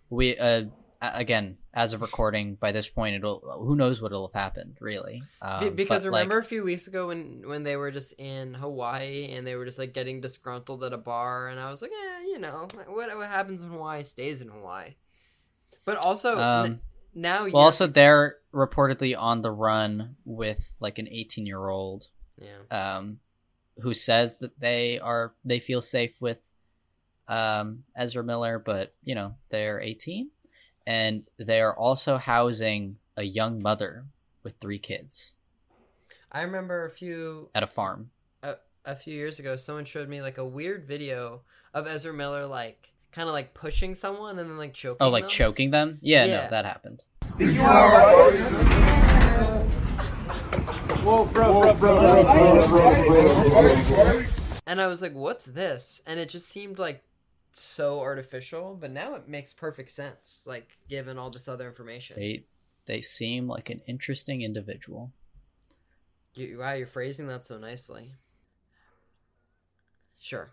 [0.10, 0.66] We uh
[1.02, 5.24] again, as of recording, by this point, it'll who knows what will have happened really.
[5.42, 8.54] Um, because but, like, remember a few weeks ago when when they were just in
[8.54, 11.92] Hawaii and they were just like getting disgruntled at a bar, and I was like,
[11.92, 14.96] yeah, you know, what what happens in Hawaii stays in Hawaii.
[15.86, 16.82] But also Um, n-
[17.14, 22.98] now, well, also they're reportedly on the run with like an 18 year old yeah,
[22.98, 23.20] um,
[23.80, 26.40] who says that they are they feel safe with
[27.28, 30.30] um, Ezra Miller, but you know they're 18,
[30.86, 34.06] and they are also housing a young mother
[34.44, 35.36] with three kids
[36.32, 38.12] I remember a few at a farm.
[38.44, 41.44] a, a few years ago, someone showed me like a weird video
[41.74, 44.98] of Ezra Miller like kind of like pushing someone and then like choking.
[45.00, 45.30] Oh, like them.
[45.30, 46.00] choking them?
[46.02, 46.44] Yeah, Yeah.
[46.44, 47.04] no, that happened.
[51.02, 51.98] Whoa, bro, bro, bro,
[54.68, 57.04] And I was like, "What's this?" And it just seemed like
[57.52, 62.18] so artificial, but now it makes perfect sense, like given all this other information.
[62.18, 62.44] They
[62.86, 65.12] they seem like an interesting individual.
[66.34, 68.12] You, wow, you're phrasing that so nicely.
[70.20, 70.52] Sure.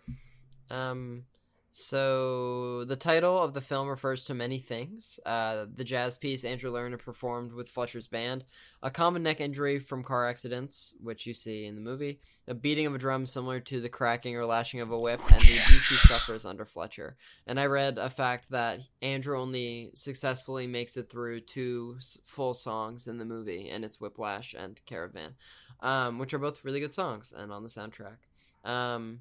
[0.70, 1.24] Um,
[1.74, 5.18] so the title of the film refers to many things.
[5.24, 8.44] Uh, the jazz piece Andrew Lerner performed with Fletcher's band,
[8.82, 12.86] a common neck injury from car accidents, which you see in the movie, a beating
[12.86, 15.88] of a drum similar to the cracking or lashing of a whip, and the abuse
[15.88, 17.16] he suffers under Fletcher.
[17.46, 23.06] And I read a fact that Andrew only successfully makes it through two full songs
[23.08, 25.36] in the movie, and it's Whiplash and Caravan,
[25.80, 28.18] um, which are both really good songs and on the soundtrack.
[28.62, 29.20] Um,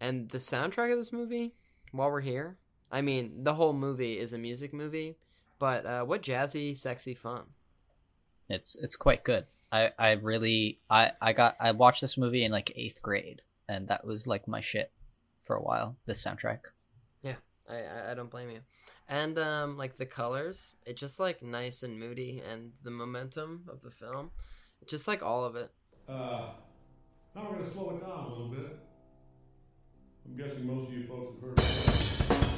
[0.00, 1.54] and the soundtrack of this movie,
[1.94, 2.56] while we're here,
[2.90, 5.16] I mean, the whole movie is a music movie,
[5.58, 7.44] but uh, what jazzy, sexy fun.
[8.48, 9.46] It's it's quite good.
[9.72, 13.88] I I really I I got I watched this movie in like eighth grade, and
[13.88, 14.90] that was like my shit
[15.42, 15.96] for a while.
[16.06, 16.60] This soundtrack.
[17.22, 17.36] Yeah.
[17.68, 18.60] I, I I don't blame you.
[19.08, 23.82] And um, like the colors, it's just like nice and moody, and the momentum of
[23.82, 24.30] the film,
[24.86, 25.70] just like all of it.
[26.08, 26.50] Uh,
[27.34, 28.78] now we're going to slow it down a little bit.
[30.36, 32.53] I'm guessing most of you folks have heard.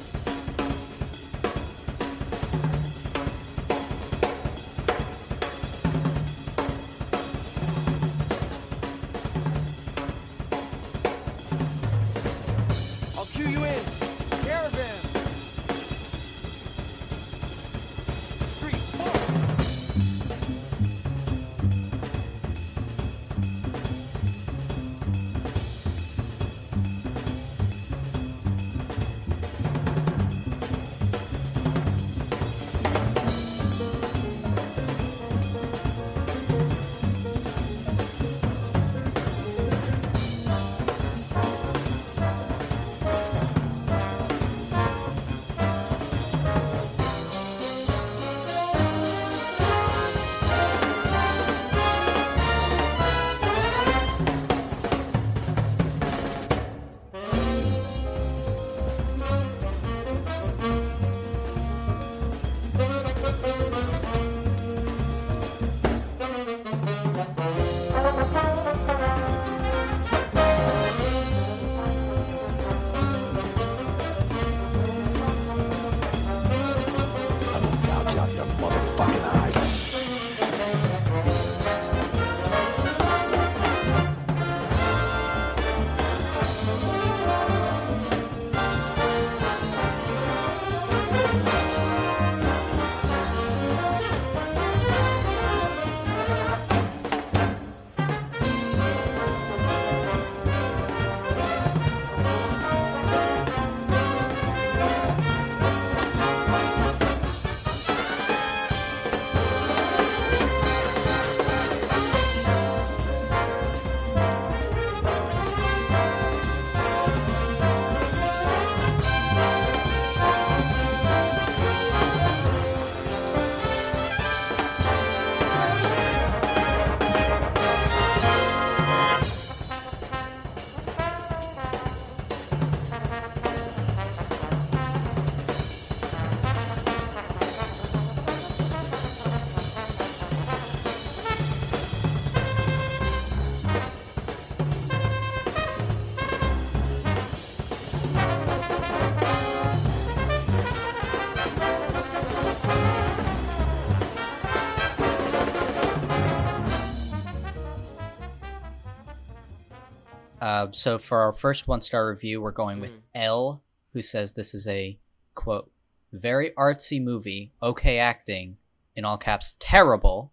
[160.67, 164.55] Uh, so for our first one star review, we're going with L, who says this
[164.55, 164.99] is a
[165.35, 165.71] quote
[166.13, 168.57] very artsy movie, okay acting,
[168.95, 170.33] in all caps, terrible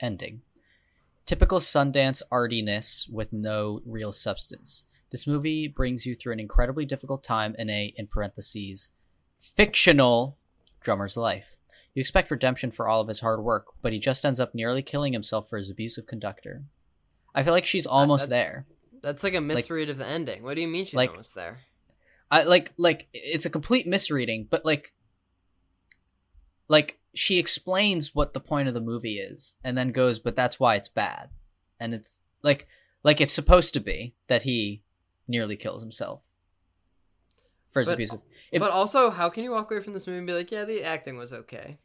[0.00, 0.42] ending.
[1.26, 4.84] Typical Sundance artiness with no real substance.
[5.10, 8.90] This movie brings you through an incredibly difficult time in a, in parentheses,
[9.38, 10.36] fictional
[10.80, 11.56] drummer's life.
[11.94, 14.82] You expect redemption for all of his hard work, but he just ends up nearly
[14.82, 16.64] killing himself for his abusive conductor.
[17.34, 18.66] I feel like she's almost that- there.
[19.04, 20.42] That's like a misread of the ending.
[20.42, 21.60] What do you mean she's like- almost there?
[22.30, 24.92] I like like it's a complete misreading, but like
[26.68, 30.58] like she explains what the point of the movie is and then goes, but that's
[30.58, 31.28] why it's bad.
[31.78, 32.66] And it's like
[33.02, 34.82] like it's supposed to be that he
[35.28, 36.22] nearly kills himself
[37.72, 38.20] for his But, abusive.
[38.52, 40.82] but also, how can you walk away from this movie and be like, yeah, the
[40.82, 41.78] acting was okay?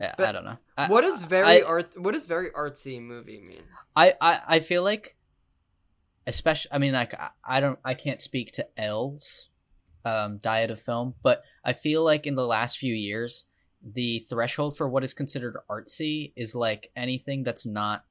[0.00, 0.58] Yeah, But I don't know.
[0.76, 1.94] I, what does very I- art?
[1.98, 3.62] What does very artsy movie mean?
[3.96, 5.16] I, I I feel like
[6.28, 9.48] especially I mean like I, don't I can't speak to L's
[10.04, 13.46] um diet of film, but I feel like in the last few years
[13.82, 18.04] the threshold for what is considered artsy is like anything that's not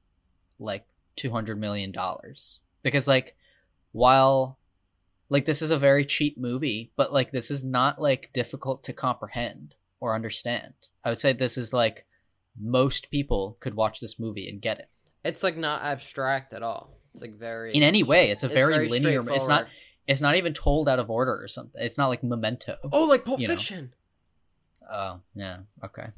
[0.58, 0.84] like
[1.16, 2.60] 200 million dollars.
[2.82, 3.36] Because like
[3.92, 4.58] while
[5.30, 8.92] like this is a very cheap movie, but like this is not like difficult to
[8.92, 10.74] comprehend or understand.
[11.04, 12.06] I would say this is like
[12.60, 14.88] most people could watch this movie and get it.
[15.24, 16.97] It's like not abstract at all.
[17.22, 19.66] It's like very in any way it's a very, linear it's not
[20.06, 23.24] it's not even told out of order or something it's not like memento Oh, like
[23.24, 23.54] Pulp you know.
[23.54, 23.92] Fiction.
[24.90, 26.08] oh yeah okay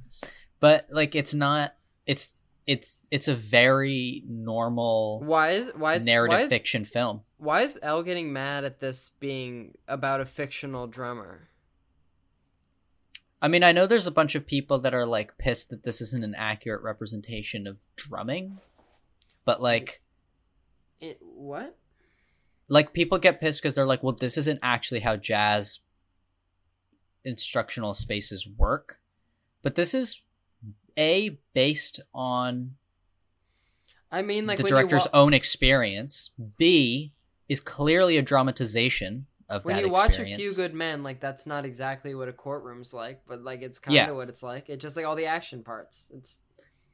[0.60, 1.74] but like it's not
[2.06, 2.34] it's
[2.66, 7.62] it's it's a very normal Why is why is narrative why is, fiction film Why
[7.62, 11.48] is Elle getting mad at this being about a fictional drummer?
[13.42, 16.02] i mean i know there's a bunch of people that are like pissed that this
[16.02, 18.58] isn't an accurate representation of drumming
[19.46, 20.02] but like
[21.00, 21.76] It, what?
[22.68, 25.80] like people get pissed because they're like well this isn't actually how jazz
[27.24, 28.98] instructional spaces work.
[29.62, 30.20] But this is
[30.98, 32.76] a based on
[34.12, 36.30] I mean, like the director's wa- own experience.
[36.56, 37.12] B
[37.48, 41.64] is clearly a dramatization of when you watch a few good men, like that's not
[41.64, 44.12] exactly what a courtroom's like, but like it's kind of Yeah.
[44.12, 44.68] what it's like.
[44.68, 46.08] It's just like all the action parts.
[46.14, 46.40] It's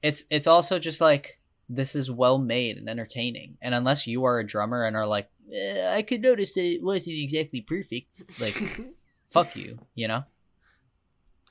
[0.03, 1.39] it's it's also just like
[1.69, 3.59] this is well made and entertaining.
[3.61, 6.83] And unless you are a drummer and are like, eh, I could notice that it
[6.83, 8.81] wasn't exactly perfect, like
[9.29, 10.25] fuck you, you know?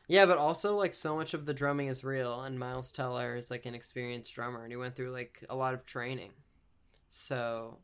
[0.07, 3.49] yeah, but also like so much of the drumming is real, and Miles Teller is
[3.49, 6.31] like an experienced drummer, and he went through like a lot of training.
[7.09, 7.79] So,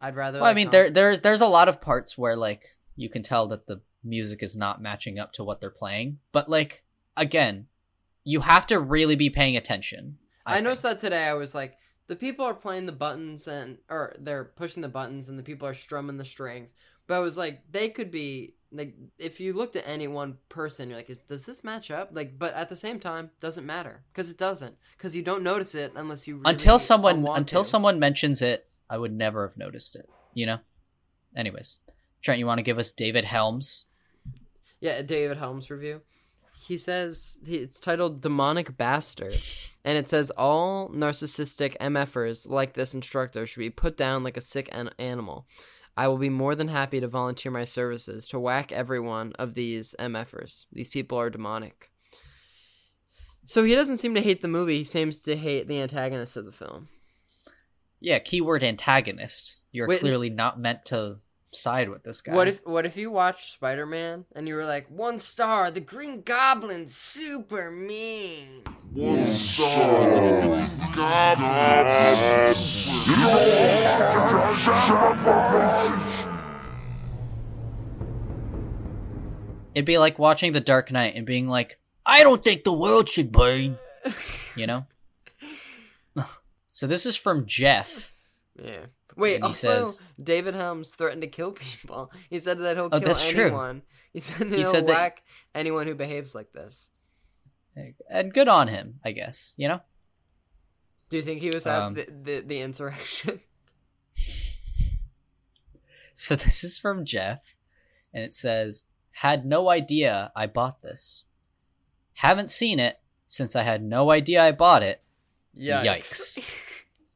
[0.00, 0.40] I'd rather.
[0.40, 3.48] Well, I mean, there there's there's a lot of parts where like you can tell
[3.48, 6.84] that the music is not matching up to what they're playing, but like
[7.16, 7.66] again,
[8.24, 10.18] you have to really be paying attention.
[10.56, 11.24] I, noticed that today.
[11.24, 11.76] I was like,
[12.06, 15.68] the people are playing the buttons and or they're pushing the buttons, and the people
[15.68, 16.74] are strumming the strings.
[17.06, 20.88] But I was like, they could be like, if you looked at any one person,
[20.88, 22.10] you're like, is, does this match up?
[22.12, 25.74] Like, but at the same time, doesn't matter because it doesn't because you don't notice
[25.74, 27.68] it unless you really until someone until to.
[27.68, 30.08] someone mentions it, I would never have noticed it.
[30.34, 30.58] You know.
[31.36, 31.78] Anyways,
[32.22, 33.84] Trent, you want to give us David Helms?
[34.80, 36.02] Yeah, a David Helms review.
[36.66, 39.34] He says it's titled "Demonic Bastard,"
[39.84, 44.42] and it says all narcissistic MFers like this instructor should be put down like a
[44.42, 45.46] sick an- animal.
[45.96, 49.54] I will be more than happy to volunteer my services to whack every one of
[49.54, 50.66] these MFers.
[50.70, 51.90] These people are demonic.
[53.46, 54.76] So he doesn't seem to hate the movie.
[54.76, 56.88] He seems to hate the antagonist of the film.
[57.98, 59.62] Yeah, keyword antagonist.
[59.72, 61.18] You're Wait, clearly not meant to
[61.52, 62.34] side with this guy.
[62.34, 65.80] What if what if you watched Spider Man and you were like one star, the
[65.80, 68.62] Green Goblin's super mean.
[68.92, 70.68] One star.
[79.74, 83.08] It'd be like watching The Dark Knight and being like, I don't think the world
[83.08, 83.78] should burn.
[84.56, 84.86] You know?
[86.72, 88.12] so this is from Jeff.
[88.60, 88.86] Yeah.
[89.18, 92.10] Wait, And also, says- David Helms threatened to kill people.
[92.30, 93.44] He said that he'll Oh, kill that's true.
[93.46, 93.82] anyone.
[94.12, 95.22] He said that He he'll said that- whack
[95.54, 96.90] anyone who behaves like this.
[98.10, 99.52] And good on him, I guess.
[99.56, 99.80] You know?
[101.10, 103.40] Do you think he was at Um, the, the, the insurrection?
[106.14, 107.54] So this is from Jeff,
[108.12, 111.22] and it says, Had no idea I bought this.
[112.14, 112.98] Haven't seen it
[113.28, 115.00] since I had no idea I bought it.
[115.56, 116.38] Yikes.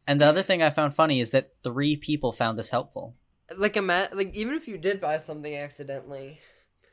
[0.07, 3.15] and the other thing I found funny is that three people found this helpful.
[3.57, 6.41] like, a ima- like, even if you did buy something accidentally,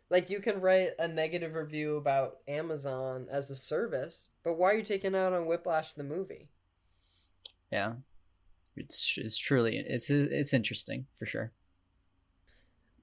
[0.09, 4.75] like, you can write a negative review about Amazon as a service, but why are
[4.75, 6.49] you taking out on Whiplash the movie?
[7.71, 7.93] Yeah.
[8.75, 11.51] It's it's truly it's it's interesting for sure.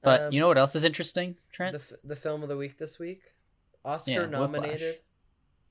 [0.02, 1.72] But Um, you know what else is interesting, Trent?
[1.72, 3.20] The, f- the film of the week this week?
[3.84, 5.00] Yeah, Oscar nominated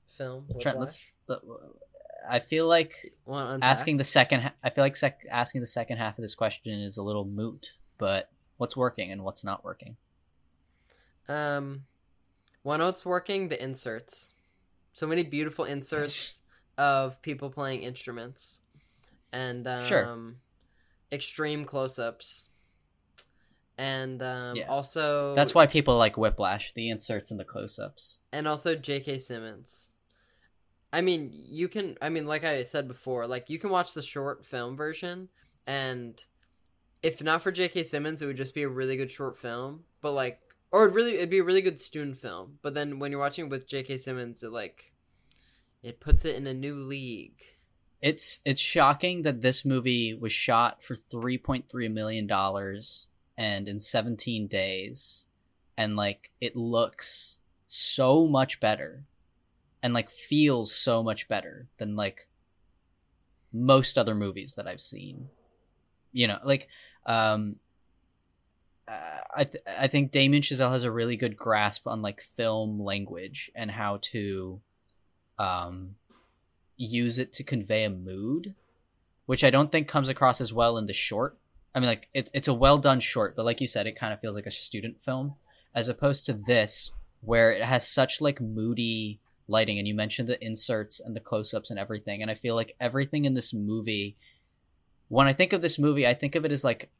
[0.06, 0.46] film.
[0.60, 1.06] Trent, let's.
[2.28, 4.50] I feel like asking the second.
[4.62, 7.74] I feel like sec- asking the second half of this question is a little moot.
[7.98, 9.96] But what's working and what's not working?
[11.28, 11.84] Um,
[12.62, 13.48] one note's working.
[13.48, 14.30] The inserts,
[14.92, 16.42] so many beautiful inserts
[16.78, 18.60] of people playing instruments,
[19.32, 20.34] and um, Sure.
[21.10, 22.48] extreme close-ups,
[23.78, 24.68] and um, Yeah.
[24.68, 28.20] also That's why people like Whiplash, the inserts and the close-ups.
[28.32, 29.18] and also J.K.
[29.18, 29.88] Simmons.
[30.92, 31.96] I mean, you can.
[32.00, 35.28] I mean, like I said before, like you can watch the short film version,
[35.66, 36.22] and
[37.02, 37.82] if not for J.K.
[37.84, 39.84] Simmons, it would just be a really good short film.
[40.00, 40.40] But like,
[40.72, 42.58] or it'd really, it'd be a really good student film.
[42.62, 43.98] But then when you're watching with J.K.
[43.98, 44.92] Simmons, it like,
[45.82, 47.42] it puts it in a new league.
[48.02, 53.68] It's it's shocking that this movie was shot for three point three million dollars and
[53.68, 55.26] in seventeen days,
[55.76, 59.04] and like it looks so much better,
[59.86, 62.26] and like feels so much better than like
[63.52, 65.28] most other movies that I've seen.
[66.12, 66.66] You know, like
[67.06, 67.60] um,
[68.88, 72.82] uh, I th- I think Damien Chazelle has a really good grasp on like film
[72.82, 74.60] language and how to
[75.38, 75.94] um
[76.76, 78.56] use it to convey a mood,
[79.26, 81.38] which I don't think comes across as well in the short.
[81.76, 84.12] I mean, like it's it's a well done short, but like you said, it kind
[84.12, 85.36] of feels like a student film,
[85.76, 89.78] as opposed to this, where it has such like moody lighting.
[89.78, 92.76] And you mentioned the inserts and the close ups and everything, and I feel like
[92.80, 94.16] everything in this movie.
[95.08, 96.90] When I think of this movie, I think of it as like,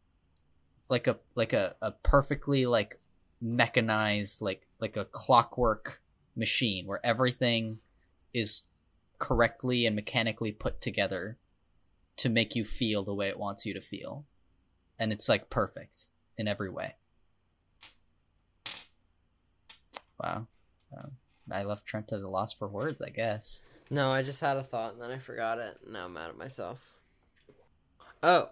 [0.88, 3.01] like a like a, a perfectly like
[3.40, 6.01] mechanized like like a clockwork
[6.36, 7.78] machine where everything
[8.32, 8.62] is
[9.18, 11.38] correctly and mechanically put together
[12.16, 14.24] to make you feel the way it wants you to feel.
[14.99, 16.07] And it's like perfect
[16.38, 16.94] in every way.
[20.20, 20.47] Wow.
[20.97, 21.12] Um,
[21.51, 23.64] I left Trent at a loss for words, I guess.
[23.90, 25.78] No, I just had a thought and then I forgot it.
[25.88, 26.80] Now I'm mad at myself.
[28.22, 28.51] Oh.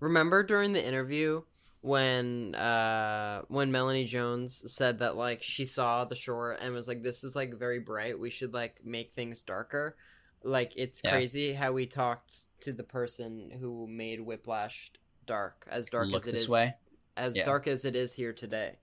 [0.00, 1.42] Remember during the interview
[1.80, 7.02] when uh when Melanie Jones said that like she saw the shore and was like
[7.02, 9.96] this is like very bright, we should like make things darker.
[10.44, 11.10] Like it's Yeah.
[11.12, 14.92] crazy how we talked to the person who made Whiplash
[15.26, 16.74] dark, as dark Look as it is way?
[17.16, 17.44] as Yeah.
[17.44, 18.76] dark as it is here today.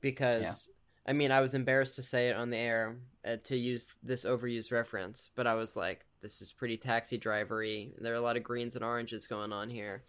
[0.00, 0.70] Because
[1.08, 2.96] I mean, I was embarrassed to say it on the air
[3.26, 7.92] uh, to use this overused reference, but I was like, this is pretty taxi drivery.
[7.98, 10.02] There are a lot of greens and oranges going on here,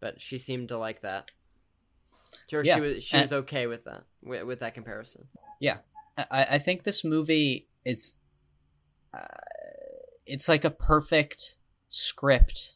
[0.00, 1.30] but she seemed to like that.
[2.52, 5.26] Or Yeah, she was she and- was okay with that with, with that comparison.
[5.60, 5.78] Yeah,
[6.16, 8.14] I, I think this movie it's
[9.12, 9.20] uh,
[10.26, 12.74] it's like a perfect script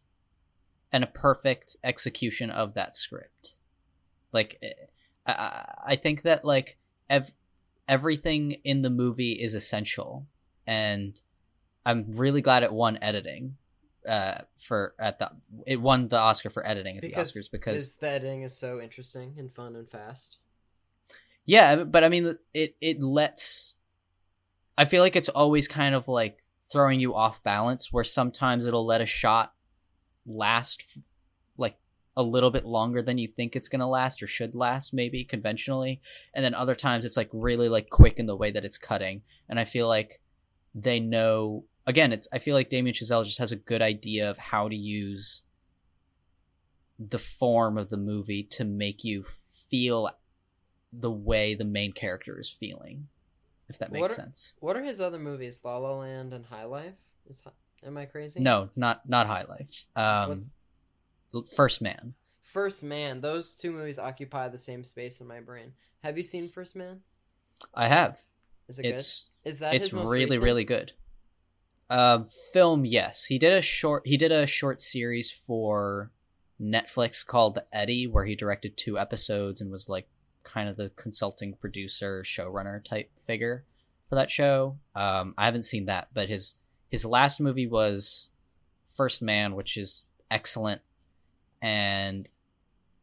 [0.92, 3.58] and a perfect execution of that script.
[4.32, 4.72] Like, eh,
[5.26, 6.78] I, I, I think that like
[7.10, 7.32] ev-
[7.88, 10.26] everything in the movie is essential,
[10.66, 11.20] and
[11.84, 13.56] I'm really glad it won editing.
[14.08, 15.30] Uh, for at the
[15.66, 18.80] it won the Oscar for editing at Because the Oscars because the editing is so
[18.80, 20.38] interesting and fun and fast.
[21.44, 23.74] Yeah, but I mean, it it lets.
[24.78, 28.86] I feel like it's always kind of like throwing you off balance, where sometimes it'll
[28.86, 29.52] let a shot
[30.26, 30.84] last
[32.18, 36.02] a little bit longer than you think it's gonna last or should last, maybe conventionally,
[36.34, 39.22] and then other times it's like really like quick in the way that it's cutting,
[39.48, 40.20] and I feel like
[40.74, 41.64] they know.
[41.86, 44.76] Again, it's I feel like Damien Chazelle just has a good idea of how to
[44.76, 45.42] use
[46.98, 49.24] the form of the movie to make you
[49.70, 50.10] feel
[50.92, 53.06] the way the main character is feeling
[53.68, 55.60] if that makes what are, sense What are his other movies?
[55.64, 56.94] La La Land and High Life?
[57.28, 57.42] Is
[57.84, 58.40] am I crazy?
[58.40, 60.50] no not not high life um
[61.54, 62.14] first man
[62.48, 63.20] First Man.
[63.20, 65.74] Those two movies occupy the same space in my brain.
[66.02, 67.00] Have you seen First Man?
[67.74, 68.20] i have
[68.68, 69.48] Is it it's good?
[69.50, 70.44] Is that it's his most really recent?
[70.44, 70.92] really good
[71.90, 72.20] uh
[72.52, 76.10] film yes he did a short he did a short series for
[76.60, 80.06] netflix called eddy where he directed two episodes and was like
[80.44, 83.64] kind of the consulting producer showrunner type figure
[84.08, 86.54] for that show um i haven't seen that but his
[86.90, 88.28] his last movie was
[88.94, 90.82] first man which is excellent
[91.60, 92.28] and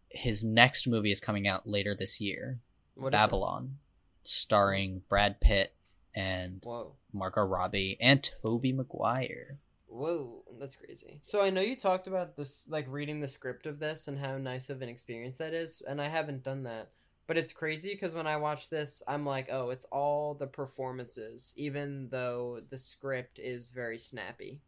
[0.09, 2.59] his next movie is coming out later this year
[2.95, 3.77] What babylon
[4.23, 5.75] starring brad pitt
[6.15, 6.93] and Whoa.
[7.13, 11.19] margot robbie and tobey maguire Whoa, that's crazy.
[11.21, 14.37] So I know you talked about this, like reading the script of this and how
[14.37, 16.89] nice of an experience that is, and I haven't done that.
[17.27, 21.53] But it's crazy because when I watch this, I'm like, oh, it's all the performances,
[21.55, 24.59] even though the script is very snappy.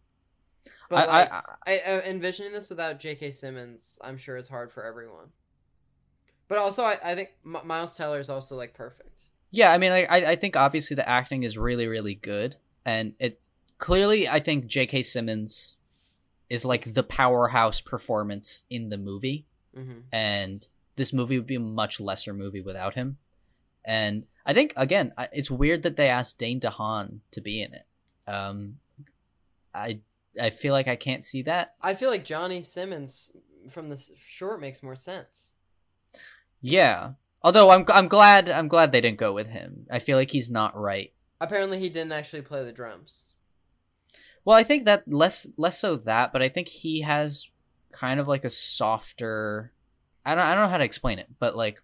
[0.89, 1.34] But I- I- like,
[1.65, 3.32] I, I, envisioning this without J.K.
[3.32, 5.28] Simmons, I'm sure is hard for everyone.
[6.47, 9.22] But also, I, I think M- Miles Teller is also like perfect.
[9.51, 12.55] Yeah, I mean, I I I think obviously the acting is really really good,
[12.86, 13.39] and it
[13.78, 15.03] clearly I think J.K.
[15.03, 15.76] Simmons
[16.49, 19.45] is like the powerhouse performance in the movie,
[19.76, 20.03] Mhm.
[20.11, 23.18] and this movie would be a much lesser movie without him.
[23.84, 27.86] And I think again, it's weird that they asked Dane DeHaan to be in it.
[28.30, 28.80] Um,
[29.74, 29.99] I
[30.40, 31.76] I feel like I can't see that.
[31.82, 33.32] I feel like Johnny Simmons
[33.70, 35.52] from the short makes more sense.
[36.62, 37.12] Yeah.
[37.44, 39.86] Although I'm I'm glad I'm glad they didn't go with him.
[39.92, 41.14] I feel like he's not right.
[41.40, 43.26] Apparently, he didn't actually play the drums.
[44.44, 47.48] Well, I think that less less so that, but I think he has
[47.92, 49.72] kind of like a softer.
[50.26, 51.82] I don't I don't know how to explain it, but like,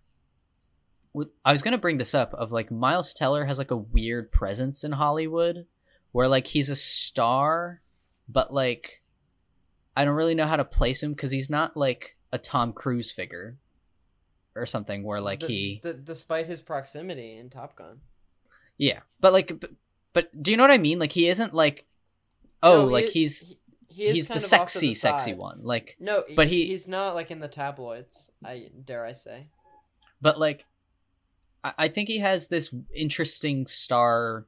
[1.46, 4.84] I was gonna bring this up of like Miles Teller has like a weird presence
[4.84, 5.68] in Hollywood,
[6.14, 7.82] where like he's a star,
[8.28, 9.02] but like,
[9.96, 13.12] I don't really know how to place him because he's not like a Tom Cruise
[13.12, 13.58] figure,
[14.56, 18.00] or something where like D- he d- despite his proximity in Top Gun.
[18.78, 19.72] yeah, but like, but,
[20.14, 21.00] but do you know what I mean?
[21.00, 21.86] Like he isn't like,
[22.62, 23.58] oh, No, like he's he-
[23.90, 25.60] he is he's the of sexy, the sexy one.
[25.62, 28.32] Like No, but he, he's not like in the tabloids.
[28.44, 29.50] I dare I say.
[30.20, 30.66] but like,
[31.64, 34.48] I, I think he has this interesting star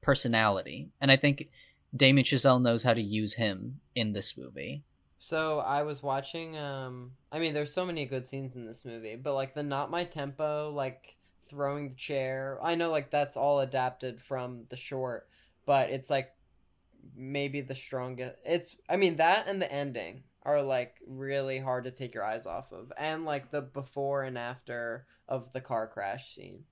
[0.00, 1.50] personality, and I think
[1.94, 4.84] Damien Chazelle knows how to use him in this movie.
[5.18, 6.56] So I was watching.
[6.56, 9.90] Um, I mean, there's so many good scenes in this movie, but like the not
[9.90, 11.16] my tempo, like
[11.48, 12.58] throwing the chair.
[12.62, 15.28] I know like that's all adapted from the short,
[15.66, 16.32] but it's like
[17.14, 18.36] maybe the strongest.
[18.44, 22.46] It's I mean that and the ending are like really hard to take your eyes
[22.46, 26.64] off of, and like the before and after of the car crash scene.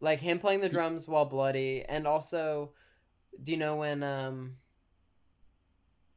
[0.00, 2.72] Like him playing the drums while bloody, and also,
[3.40, 4.56] do you know when um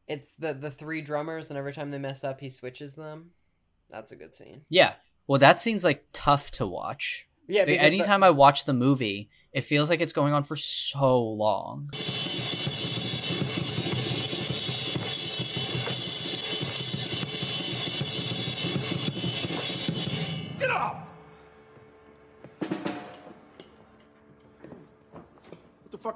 [0.08, 3.32] it's the the three drummers, and every time they mess up, he switches them.
[3.90, 4.62] That's a good scene.
[4.70, 4.94] Yeah,
[5.28, 9.30] well, that scene's like tough to watch Yeah, because the- anytime I watch the movie,
[9.52, 11.90] it feels like it's going on for so long.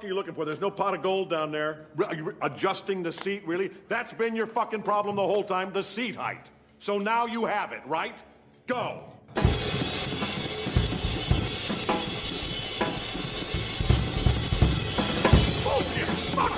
[0.00, 0.46] Fuck are you looking for?
[0.46, 1.84] There's no pot of gold down there.
[2.06, 3.70] Are you adjusting the seat, really?
[3.88, 6.46] That's been your fucking problem the whole time, the seat height.
[6.78, 8.22] So now you have it, right?
[8.66, 9.04] Go!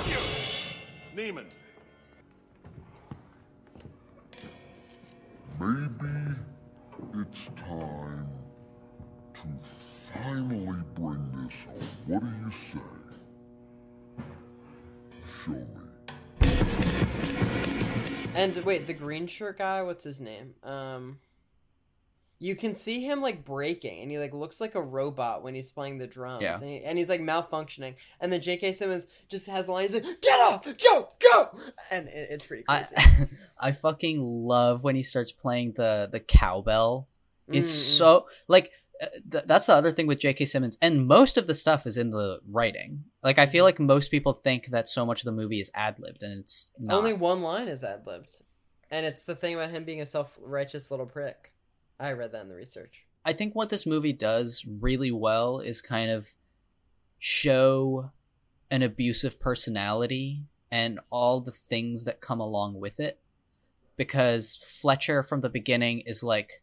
[0.07, 0.19] You!
[1.15, 1.45] Neiman.
[5.59, 6.35] Maybe
[7.15, 8.27] it's time
[9.33, 9.41] to
[10.13, 11.89] finally bring this home.
[12.07, 13.02] What do you say?
[15.45, 15.59] Show me.
[18.35, 20.55] And wait, the green shirt guy, what's his name?
[20.63, 21.19] Um
[22.39, 25.69] you can see him like breaking and he like looks like a robot when he's
[25.69, 26.57] playing the drums Yeah.
[26.59, 28.73] and, he, and he's like malfunctioning and then J.K.
[28.73, 31.57] Simmons just has lines like get up go go
[31.89, 36.19] and it, it's pretty I crazy I fucking love when he starts playing the the
[36.19, 37.07] cowbell.
[37.47, 37.97] It's Mm-mm.
[37.97, 38.71] so like
[39.31, 40.45] th- that's the other thing with J.K.
[40.45, 43.03] Simmons, and most of the stuff is in the writing.
[43.23, 43.51] Like I Mm-hmm.
[43.51, 46.39] feel like most people think that so much of the movie is ad libbed, and
[46.39, 46.97] it's not.
[46.97, 48.37] only one line is ad libbed
[48.91, 51.51] and it's the thing about him being a self-righteous little prick
[51.99, 55.81] I read that in the research I think what this movie does really well is
[55.81, 56.33] kind of
[57.19, 58.11] show
[58.69, 63.19] an abusive personality and all the things that come along with it.
[63.95, 66.62] Because Fletcher from the beginning is like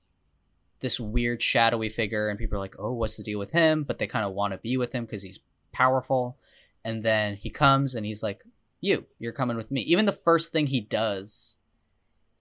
[0.81, 3.85] this weird shadowy figure, and people are like, oh, what's the deal with him?
[3.85, 5.41] But they kind of want to be with him because he's
[5.73, 6.39] powerful.
[6.85, 8.43] And then he comes and he's like,
[8.81, 9.83] you, you're coming with me.
[9.83, 11.59] Even the first thing he does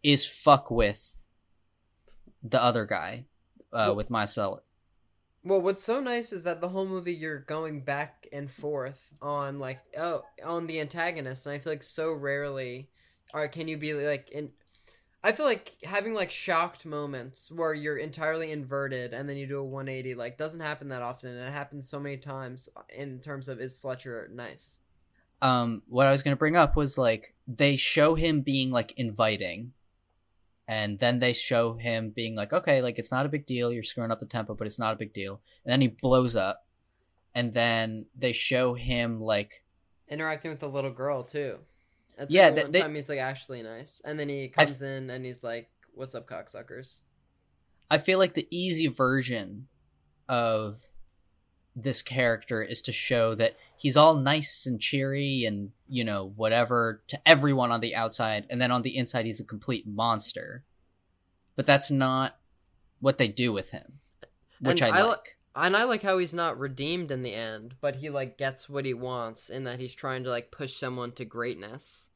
[0.02, 1.26] is fuck with
[2.42, 3.26] the other guy
[3.74, 4.64] uh, Well- with Marcel.
[5.42, 9.58] Well, what's so nice is that the whole movie you're going back and forth on
[9.58, 12.90] like oh on the antagonist, and I feel like so rarely,
[13.34, 14.52] or can you be like in?
[15.24, 19.60] I feel like having like shocked moments where you're entirely inverted and then you do
[19.60, 23.50] a 180 like doesn't happen that often, and it happens so many times in terms
[23.50, 24.80] of is Fletcher nice?
[25.42, 28.94] um what i was going to bring up was like they show him being like
[28.98, 29.72] inviting
[30.68, 33.82] and then they show him being like okay like it's not a big deal you're
[33.82, 36.66] screwing up the tempo but it's not a big deal and then he blows up
[37.34, 39.64] and then they show him like
[40.10, 41.60] Interacting with the little girl too.
[42.20, 45.10] That's Yeah, the they- time he's like actually nice, and then he I- comes in
[45.10, 47.02] and he's like, "What's up, cocksuckers?"
[47.92, 49.68] i feel like the easy version
[50.28, 50.84] of
[51.76, 57.02] this character is to show that he's all nice and cheery and you know whatever
[57.08, 60.64] to everyone on the outside and then on the inside he's a complete monster
[61.56, 62.38] but that's not
[63.00, 64.00] what they do with him
[64.62, 67.96] which i, li- like and I like how he's not redeemed in the end, but
[67.98, 71.26] he like gets what he wants in that he's trying to like push someone to
[71.26, 72.10] greatness,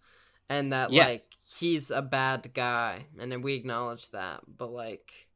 [0.49, 1.07] and that Yeah.
[1.07, 1.25] like
[1.59, 4.41] he's a bad guy, and then we acknowledge that.
[4.57, 5.27] But like,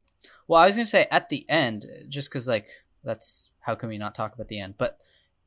[0.46, 2.68] Well, I was gonna say at the end, just because like
[3.04, 4.74] that's how can we not talk about the end?
[4.78, 4.98] But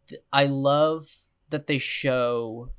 [0.08, 1.16] th- I love
[1.50, 2.70] that they show.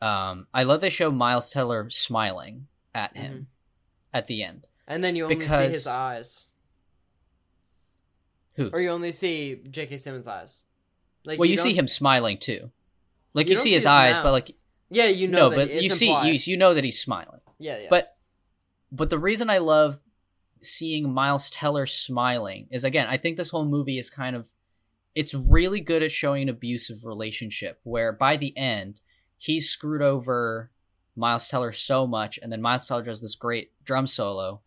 [0.00, 3.48] Um, I love they show Miles Teller smiling at him
[4.12, 4.66] at the end.
[4.88, 6.45] and then you only see his Because- eyes,
[8.56, 8.70] Who?
[8.72, 9.96] or you only see J.K.
[9.98, 10.64] Simmons' eyes.
[11.24, 12.70] Like, well, you, see him smiling too.
[13.34, 14.24] Like You you, see his his eyes, mouth.
[14.24, 14.56] but like
[14.90, 17.40] Yeah, you know no, that but you see you you know that he's smiling.
[17.58, 17.86] Yeah, yes.
[17.90, 18.04] But
[18.92, 19.98] but the reason I love
[20.62, 24.46] seeing Miles Teller smiling is again, I think this whole movie is kind of
[25.14, 29.00] it's really good at showing an abusive relationship where by the end
[29.38, 30.70] he's screwed over
[31.16, 34.60] Miles Teller so much and then Miles Teller does this great drum solo.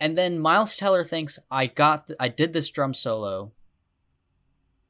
[0.00, 3.52] And then Miles Teller thinks I got th- I did this drum solo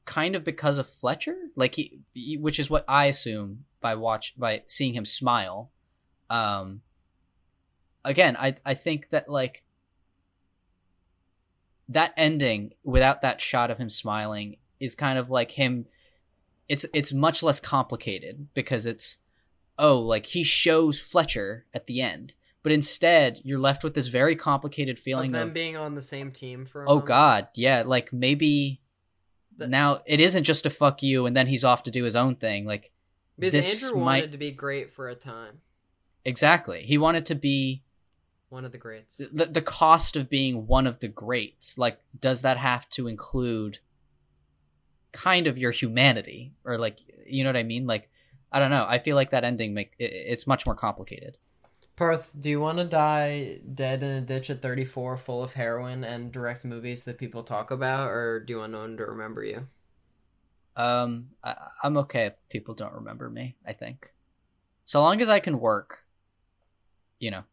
[0.05, 4.33] kind of because of Fletcher, like he, he- which is what I assume by watch
[4.37, 5.71] by seeing him smile.
[6.29, 6.81] Um
[8.03, 9.63] again, I I think that like
[11.89, 15.85] that ending without that shot of him smiling is kind of like him
[16.67, 19.17] it's it's much less complicated because it's
[19.77, 22.33] oh like he shows Fletcher at the end
[22.65, 26.01] but instead you're left with this very complicated feeling of them of, being on the
[26.01, 26.81] same team for.
[26.83, 27.05] A oh moment.
[27.07, 28.81] god yeah like maybe
[29.57, 32.35] now it isn't just a fuck you and then he's off to do his own
[32.35, 32.91] thing like
[33.37, 35.61] Because this Andrew might wanted to be great for a time.
[36.25, 37.83] exactly he wanted to be
[38.49, 39.17] One of the greats.
[39.17, 43.77] the, the cost of being one of the greats like does that have to include
[45.11, 46.99] kind of your humanity or like
[47.29, 48.09] you know what i mean like
[48.51, 51.37] i don't know i feel like that ending make it, it's much more complicated
[51.95, 56.03] Parth, do you want to die dead in a ditch at 34 full of heroin
[56.03, 59.43] and direct movies that people talk about, or do you want no one to remember
[59.43, 59.67] you?
[60.75, 63.55] Um, I, I'm okay if people don't remember me.
[63.65, 64.13] I think,
[64.83, 66.03] so long as I can work,
[67.17, 67.43] you know.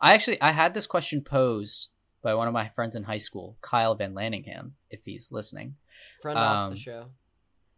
[0.00, 1.88] I actually I had this question posed
[2.22, 5.74] by one of my friends in high school, Kyle Van Lanningham, if he's listening.
[6.22, 7.06] Friend off Um, the show.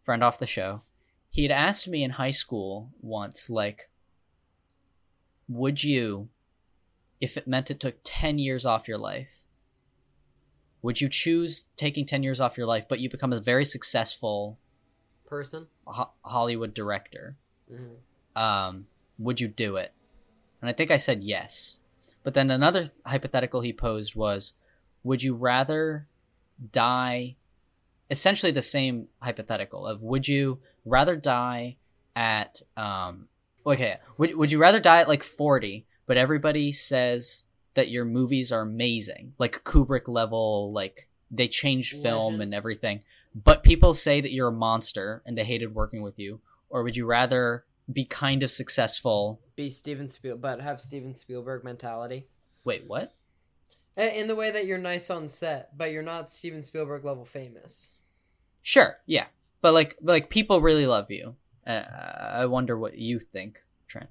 [0.02, 0.82] Friend off the show.
[1.30, 3.88] He had asked me in high school once, like,
[5.48, 6.28] would you,
[7.20, 9.28] if it meant it took 10 years off your life,
[10.82, 14.58] would you choose taking 10 years off your life, but you become a very successful
[15.26, 15.68] Person?
[15.86, 17.36] Ho- Hollywood director?
[17.70, 17.96] Mhm.
[18.40, 18.86] um,
[19.18, 19.92] would you do it?
[20.60, 21.78] And I think I said yes.
[22.22, 24.52] But then another hypothetical he posed was,
[25.04, 26.06] would you rather
[26.70, 27.36] die?
[28.10, 31.76] Essentially the same hypothetical of would you rather die
[32.14, 33.28] at um
[33.66, 37.44] okay would would you rather die at like 40 but everybody says
[37.74, 43.02] that your movies are amazing like Kubrick level like they changed film and everything
[43.34, 46.96] but people say that you're a monster and they hated working with you or would
[46.96, 52.26] you rather be kind of successful Be Steven Spielberg, but have Steven Spielberg mentality.
[52.64, 53.14] wait what
[53.96, 57.92] In the way that you're nice on set, but you're not Steven Spielberg level famous.
[58.62, 59.26] sure yeah
[59.62, 61.34] but like but like people really love you
[61.66, 61.82] uh,
[62.34, 64.10] i wonder what you think trent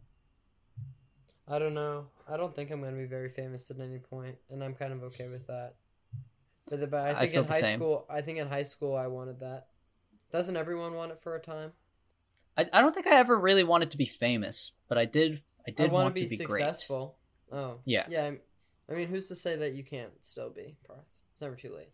[1.48, 2.06] I don't know.
[2.30, 4.94] I don't think I'm going to be very famous at any point, and I'm kind
[4.94, 5.74] of okay with that.
[6.70, 7.80] But, the, but I I think feel in high same.
[7.80, 9.66] school, I think in high school I wanted that.
[10.32, 11.74] Doesn't everyone want it for a time?
[12.58, 15.72] I, I don't think i ever really wanted to be famous but i did i
[15.72, 17.18] did wanna want to be great successful.
[17.52, 18.06] Oh, Yeah.
[18.10, 18.24] yeah.
[18.24, 18.42] I'm-
[18.90, 21.00] I mean, who's to say that you can't still be Parth?
[21.34, 21.92] It's never too late.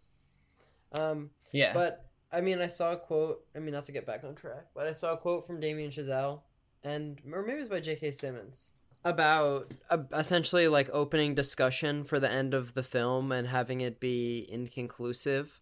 [0.99, 1.73] Um, Yeah.
[1.73, 3.43] But I mean, I saw a quote.
[3.55, 5.91] I mean, not to get back on track, but I saw a quote from Damien
[5.91, 6.41] Chazelle,
[6.83, 8.11] and or maybe it was by J.K.
[8.11, 8.71] Simmons
[9.05, 13.99] about uh, essentially like opening discussion for the end of the film and having it
[13.99, 15.59] be inconclusive,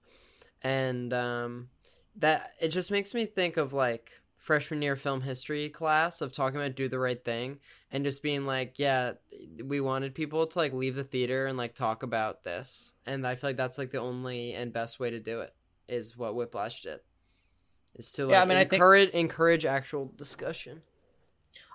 [0.64, 1.70] and um,
[2.16, 6.60] that it just makes me think of like freshman year film history class of talking
[6.60, 7.58] about do the right thing
[7.92, 9.14] and just being like yeah
[9.64, 13.34] we wanted people to like leave the theater and like talk about this and i
[13.34, 15.55] feel like that's like the only and best way to do it
[15.88, 17.00] is what whiplash did
[17.96, 20.82] is to like Yeah, I mean, I think- encourage encourage actual discussion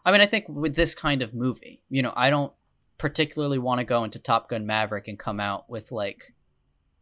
[0.05, 2.53] I mean, I think with this kind of movie, you know, I don't
[2.97, 6.33] particularly want to go into Top Gun Maverick and come out with like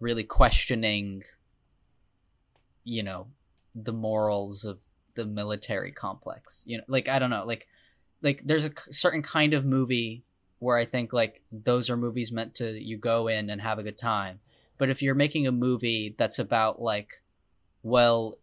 [0.01, 1.23] really questioning,
[2.85, 3.29] you know,
[3.75, 4.81] the morals of
[5.15, 6.63] the military complex.
[6.67, 7.69] You know, like I don't know, like
[8.23, 10.25] like there's a certain kind of movie
[10.59, 13.85] where I think like those are movies meant to you go in and have a
[13.85, 14.41] good time.
[14.79, 17.21] But if you're making a movie that's about like,
[17.83, 18.39] well,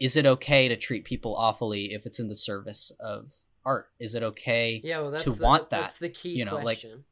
[0.00, 3.32] is it okay to treat people awfully if it's in the service of
[3.64, 3.88] art?
[3.98, 5.80] Is it okay yeah well to the, want that?
[5.80, 7.04] that's the key you know, question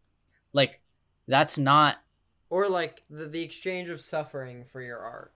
[0.52, 0.80] like, like
[1.26, 1.98] that's not.
[2.50, 5.32] or like the, the exchange of suffering for your art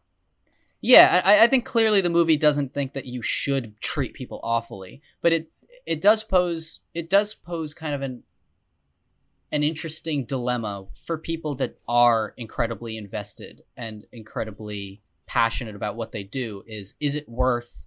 [0.81, 5.03] Yeah, I, I think clearly the movie doesn't think that you should treat people awfully,
[5.23, 5.51] but it
[5.87, 8.23] it does pose it does pose kind of an
[9.53, 16.23] an interesting dilemma for people that are incredibly invested and incredibly passionate about what they
[16.23, 17.85] do is is it worth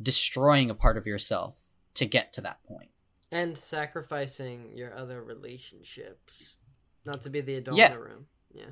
[0.00, 1.58] destroying a part of yourself
[1.94, 2.90] to get to that point?
[3.32, 6.56] And sacrificing your other relationships
[7.04, 7.86] not to be the adult Yeah.
[7.86, 8.26] in the room.
[8.52, 8.70] Yeah.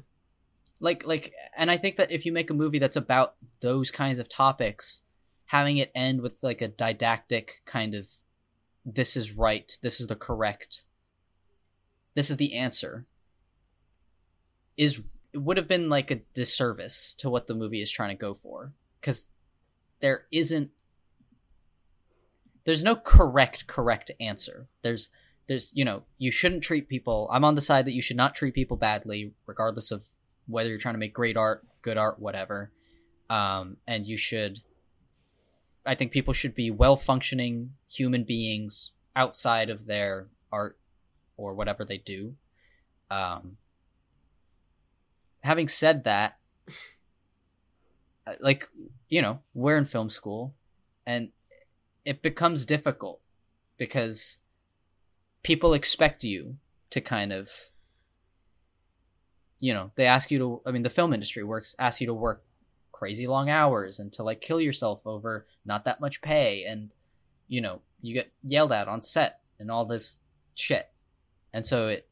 [0.81, 4.21] Like like and i think that if you make a movie that's about those kinds
[4.21, 5.03] of topics
[5.47, 8.09] having it end with like a didactic kind of
[8.85, 10.85] this is right this is the correct
[12.19, 13.07] this is the answer
[14.77, 15.01] is
[15.33, 18.35] it would have been like a disservice to what the movie is trying to go
[18.35, 19.27] for because
[20.01, 20.71] there isn't
[22.65, 24.67] there's no correct correct answer.
[24.83, 25.11] There's
[25.47, 28.35] there's you know you shouldn't treat people i'm on the side that you should not
[28.35, 30.05] treat people badly regardless of
[30.49, 32.73] whether you're trying to make great art good art whatever.
[33.31, 34.61] Um and you should
[35.87, 40.79] i think people should be well functioning human beings outside of their art
[41.39, 42.35] or whatever they do.
[43.11, 43.57] Um
[45.43, 46.37] having said that
[48.41, 48.69] like
[49.09, 50.55] you know we're in film school
[51.07, 51.31] and
[52.05, 53.21] it becomes difficult
[53.79, 54.39] because
[55.43, 56.57] people expect you
[56.91, 57.51] to kind of
[59.61, 62.15] you know they ask you to i mean the film industry works asks you to
[62.15, 62.45] work
[62.93, 66.95] crazy long hours and to like kill yourself over not that much pay and
[67.47, 70.19] you know you get yelled at on set and all this
[70.55, 70.91] shit
[71.53, 72.09] and so it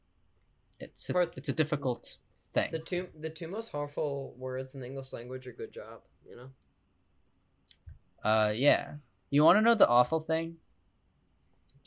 [0.79, 2.17] it's a, it's a difficult
[2.53, 6.01] thing the two the two most harmful words in the english language are good job
[6.27, 6.49] you know
[8.23, 8.95] Uh, yeah.
[9.29, 10.57] You want to know the awful thing?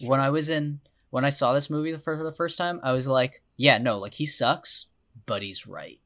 [0.01, 0.81] When I was in
[1.11, 4.15] when I saw this movie for the first time, I was like, yeah, no, like
[4.15, 4.87] he sucks,
[5.27, 6.01] but he's right.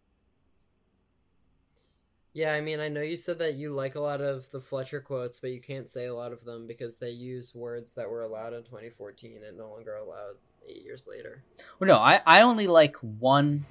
[2.33, 5.01] Yeah, I mean, I know you said that you like a lot of the Fletcher
[5.01, 8.23] quotes, but you can't say a lot of them because they use words that were
[8.23, 10.37] allowed in 2014 and no longer allowed
[10.69, 11.45] eight years later.
[11.79, 13.67] Well, no, I, I only like one.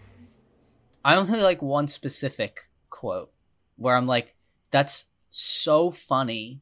[1.06, 3.32] I only like one specific quote
[3.76, 4.36] where I'm like,
[4.72, 6.62] that's so funny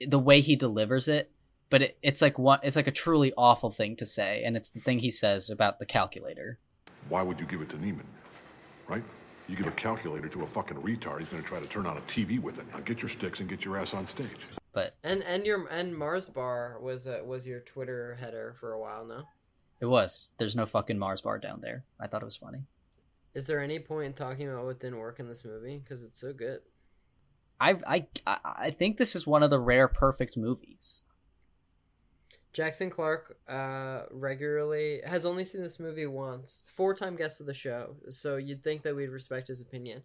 [0.00, 1.30] the way he delivers it
[1.70, 4.68] but it, it's like one it's like a truly awful thing to say and it's
[4.68, 6.58] the thing he says about the calculator
[7.08, 8.06] Why would you give it to Neiman?
[8.88, 9.02] Right?
[9.48, 12.00] You give a calculator to a fucking retard, he's gonna try to turn on a
[12.02, 12.64] TV with it.
[12.72, 14.28] Now get your sticks and get your ass on stage.
[14.72, 18.80] but And and your and Mars Bar was uh, was your Twitter header for a
[18.80, 19.28] while now.
[19.80, 20.30] It was.
[20.38, 21.84] There's no fucking mars bar down there.
[22.00, 22.64] I thought it was funny.
[23.34, 25.78] Is there any point in talking about what didn't work in this movie?
[25.78, 26.60] Because it's so good?
[27.60, 28.06] I, I
[28.44, 31.02] i think this is one of the rare perfect movies.
[32.52, 37.54] Jackson Clark uh, regularly has only seen this movie once, four time guest of the
[37.54, 40.02] show, so you'd think that we'd respect his opinion.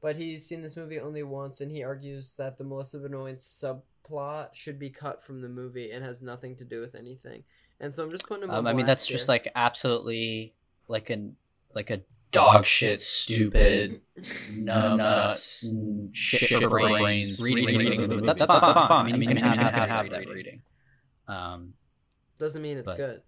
[0.00, 4.50] But he's seen this movie only once, and he argues that the Melissa Benoist subplot
[4.52, 7.42] should be cut from the movie and has nothing to do with anything.
[7.82, 8.50] And so I'm just putting him.
[8.50, 10.54] on um, i mean blast that's just like absolutely
[10.88, 11.36] like an
[11.74, 14.00] like a dog shit stupid
[14.52, 15.68] no nuts
[16.12, 18.22] shit brains reading, reading, reading.
[18.24, 19.12] That's, that's fine, fine.
[19.14, 20.62] I mean, you can have, have, have, have that reading.
[21.28, 21.74] Um,
[22.38, 23.22] doesn't mean it's but- good.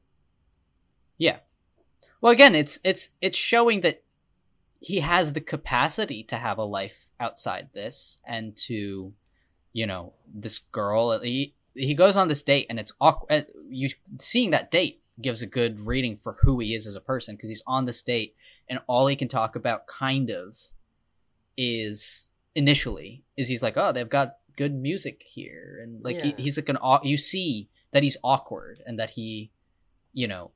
[1.19, 1.39] yeah.
[2.21, 4.03] Well, again, it's it's it's showing that
[4.81, 9.13] he has the capacity to have a life outside this and to,
[9.75, 11.19] you know, this girl.
[11.21, 13.47] He he goes on this date and it's awkward.
[13.75, 17.37] You seeing that date gives a good reading for who he is as a person
[17.37, 18.35] because he's on this date
[18.69, 20.59] and all he can talk about kind of
[21.57, 26.33] is initially is he's like oh they've got good music here and like Yeah.
[26.37, 29.51] he, he's like an you see that he's awkward and that he
[30.13, 30.51] you know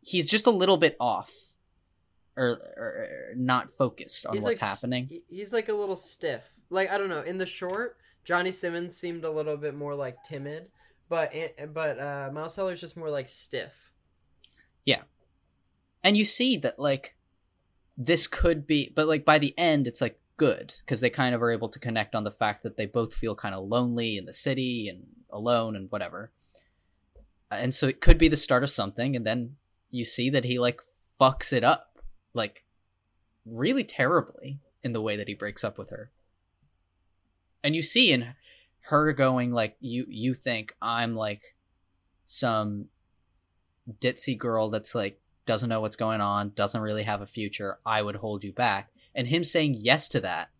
[0.00, 1.52] he's just a little bit off
[2.36, 6.44] or, or, or not focused on He's what's like happening He's like a little stiff.
[6.70, 7.20] Like I don't know.
[7.20, 10.70] In the short, Johnny Simmons seemed a little bit more like timid,
[11.12, 11.34] but
[11.74, 13.90] but uh, Miles Teller's just more like stiff.
[14.86, 15.02] Yeah.
[16.02, 17.16] And you see that like
[17.98, 21.42] this could be but like by the end it's like good because they kind of
[21.42, 24.24] are able to connect on the fact that they both feel kind of lonely in
[24.24, 26.32] the city and alone and whatever.
[27.50, 29.56] And so it could be the start of something and then
[29.90, 30.80] you see that he like
[31.20, 31.98] fucks it up
[32.32, 32.64] like
[33.44, 36.10] really terribly in the way that he breaks up with her.
[37.62, 38.34] And you see in
[38.82, 41.54] her going like you you think I'm like
[42.26, 42.86] some
[44.00, 48.02] ditzy girl that's like doesn't know what's going on, doesn't really have a future, I
[48.02, 48.90] would hold you back.
[49.14, 50.50] And him saying yes to that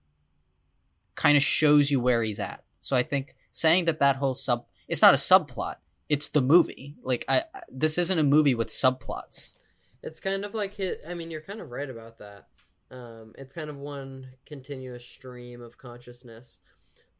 [1.14, 2.64] kind of shows you where he's at.
[2.80, 5.76] So I think saying that that whole sub it's not a subplot,
[6.08, 6.96] it's the movie.
[7.02, 9.54] Like I, I this isn't a movie with subplots.
[10.02, 11.00] It's kind of like hit.
[11.08, 12.48] I mean, you're kind of right about that.
[12.90, 16.58] Um, it's kind of one continuous stream of consciousness,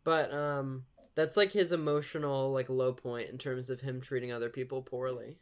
[0.04, 0.84] but um,
[1.14, 5.38] that's like his emotional like low point in terms of him treating other people poorly.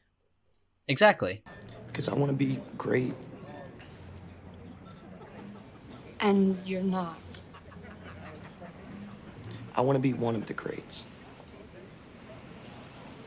[0.89, 1.43] Exactly.
[1.87, 3.15] Because I want to be great.
[6.21, 7.17] And you're not.
[9.75, 11.05] I want to be one of the greats.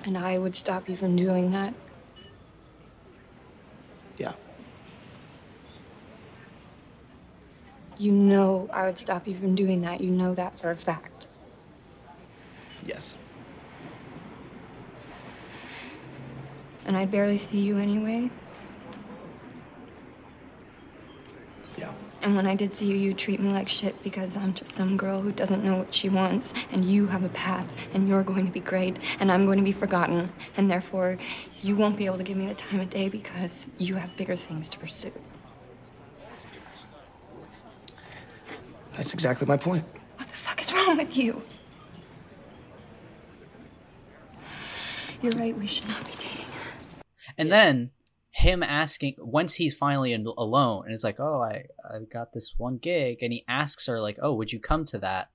[0.04, 1.74] And I would stop you from doing that.
[4.18, 4.34] Yeah.
[7.98, 10.02] You know I would stop you from doing that.
[10.02, 11.13] You know that for a fact.
[12.86, 13.16] Yes.
[16.86, 18.30] And I'd barely see you anyway.
[21.78, 21.94] Yeah.
[22.22, 24.98] And when I did see you, you'd treat me like shit because I'm just some
[24.98, 26.54] girl who doesn't know what she wants.
[26.72, 29.64] And you have a path, and you're going to be great, and I'm going to
[29.64, 30.30] be forgotten.
[30.58, 31.18] And therefore,
[31.62, 34.36] you won't be able to give me the time of day because you have bigger
[34.36, 35.12] things to pursue.
[38.98, 39.86] That's exactly my point.
[40.18, 41.42] What the fuck is wrong with you?
[45.24, 46.46] You're right, we should not be dating.
[47.38, 47.92] And then
[48.32, 52.56] him asking once he's finally in, alone and it's like, "Oh, I I got this
[52.58, 55.32] one gig." And he asks her like, "Oh, would you come to that?"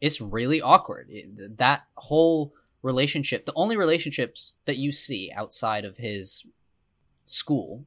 [0.00, 1.08] It's really awkward.
[1.10, 6.44] It- that whole relationship, the only relationships that you see outside of his
[7.24, 7.86] school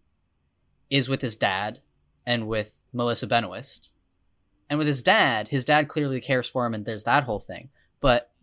[0.90, 1.80] is with his dad
[2.26, 3.94] and with Melissa Benoist.
[4.70, 7.70] And with his dad, his dad clearly cares for him and there's that whole thing.
[8.02, 8.37] But with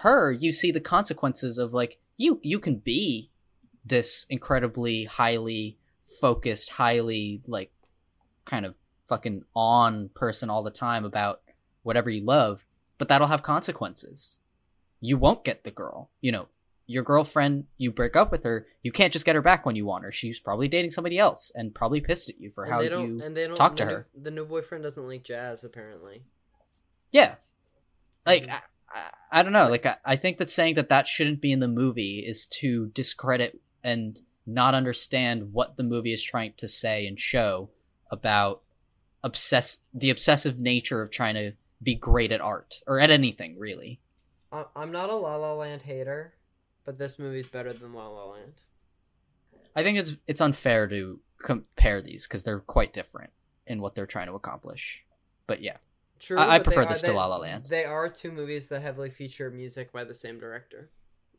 [0.00, 3.30] her, you see the consequences of like you you can be
[3.84, 5.78] this incredibly highly
[6.20, 7.72] focused, highly like
[8.44, 8.74] kind of
[9.06, 11.40] fucking on person all the time about
[11.82, 12.64] whatever you love,
[12.98, 14.38] but that'll have consequences.
[15.00, 16.10] You won't get the girl.
[16.20, 16.48] You know,
[16.86, 19.86] your girlfriend, you break up with her, you can't just get her back when you
[19.86, 20.12] want her.
[20.12, 23.36] She's probably dating somebody else and probably pissed at you for And how you and
[23.36, 24.06] they don't talk to new- her.
[24.20, 26.24] the new boyfriend doesn't like jazz, apparently.
[27.12, 27.36] Yeah.
[28.26, 29.68] Like, I, I, I don't know.
[29.68, 32.88] Like, I, I think that saying that that shouldn't be in the movie is to
[32.88, 37.70] discredit and not understand what the movie is trying to say and show
[38.10, 38.62] about
[39.22, 44.00] obsess the obsessive nature of trying to be great at art or at anything, really.
[44.74, 46.34] I'm not a La La Land hater,
[46.84, 48.54] but this movie's better than La La Land.
[49.76, 53.30] I think it's it's unfair to compare these because they're quite different
[53.66, 55.04] in what they're trying to accomplish.
[55.46, 55.76] But yeah,
[56.20, 57.66] True, I, I prefer are- this they- to La La Land.
[57.66, 60.90] They are two movies that heavily feature music by the same director,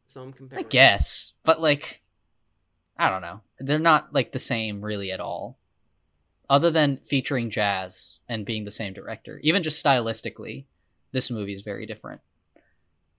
[0.07, 0.65] so I'm comparing.
[0.65, 2.01] I guess, but like,
[2.97, 3.41] I don't know.
[3.59, 5.57] They're not like the same really at all.
[6.49, 10.65] Other than featuring jazz and being the same director, even just stylistically,
[11.13, 12.19] this movie is very different.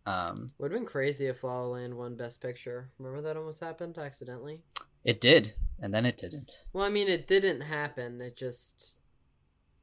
[0.04, 2.90] Um, Would have been crazy if La La Land won Best Picture.
[2.98, 4.60] Remember that almost happened accidentally.
[5.04, 6.66] it did, and then it didn't.
[6.72, 8.20] Well, I mean, it didn't happen.
[8.20, 8.98] It just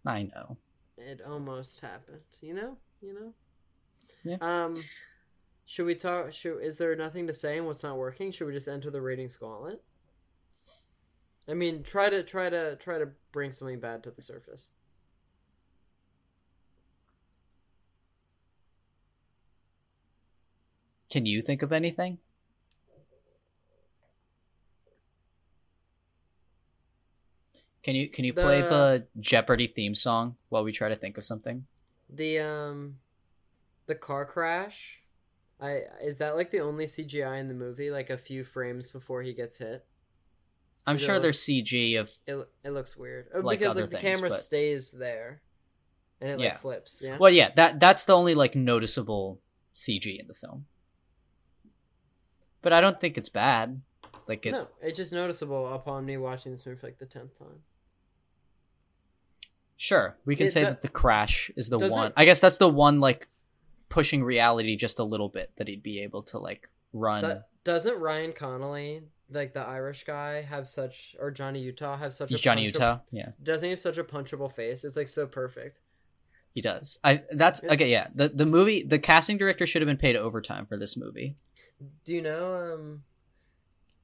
[0.05, 0.57] I know.
[0.99, 2.21] It almost happened.
[2.41, 3.33] You know, you know.
[4.23, 4.37] Yeah.
[4.41, 4.75] Um,
[5.65, 6.33] should we talk?
[6.33, 8.31] Should is there nothing to say and what's not working?
[8.31, 9.81] Should we just enter the ratings gauntlet?
[11.47, 14.71] I mean, try to try to try to bring something bad to the surface.
[21.09, 22.19] Can you think of anything?
[27.89, 31.17] Can you can you play The- the Jeopardy theme song while we try to think
[31.17, 31.65] of something?
[32.07, 32.97] The um,
[33.87, 35.01] the car crash.
[35.59, 37.89] I is that like the only CGI in the movie?
[37.89, 39.85] Like a few frames before he gets hit.
[40.85, 44.01] I'm sure there's CG of It it looks weird Oh, Like because like the things,
[44.17, 45.41] camera but- stays there,
[46.21, 47.01] and it yeah like flips.
[47.03, 47.17] Yeah.
[47.17, 49.41] Well, yeah, that that's the only like noticeable
[49.75, 50.67] CG in the film.
[52.61, 53.81] But I don't think it's bad.
[54.27, 57.37] Like it, no, it's just noticeable upon me watching this movie for like the tenth
[57.39, 57.63] time.
[59.79, 62.07] Sure, we can It say do- that the crash is the one.
[62.07, 63.27] it- I guess that's the one like
[63.87, 67.21] pushing reality just a little bit that he'd be able to like run.
[67.21, 72.31] Do- doesn't Ryan Connolly, like the Irish guy, have such or Johnny Utah have such
[72.31, 73.29] a Johnny Utah, yeah.
[73.41, 74.83] Doesn't he have such a punchable face?
[74.83, 75.79] It's like so perfect.
[76.53, 76.99] He does.
[77.03, 77.89] I that's okay.
[77.89, 81.37] Yeah, the the movie, the casting director should have been paid overtime for this movie.
[82.03, 83.03] Do you know um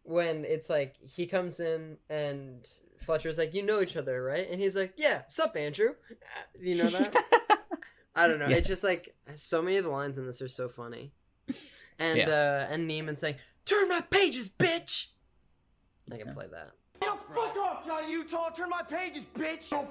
[0.03, 2.67] when it's like he comes in and
[2.99, 5.95] Fletcher's like, "You know each other, right?" And he's like, "Yeah, sup, Andrew."
[6.59, 7.15] You know that?
[8.15, 8.47] I don't know.
[8.47, 11.11] It's just like so many of the lines in this are so funny.
[11.99, 12.29] And Yeah.
[12.29, 13.35] uh and Neiman saying,
[13.65, 15.07] "Turn my pages, bitch."
[16.11, 16.71] I can play that.
[17.01, 18.49] Yo, fuck off, Johnny Utah.
[18.51, 19.63] Turn my pages, bitch.
[19.63, 19.83] fuck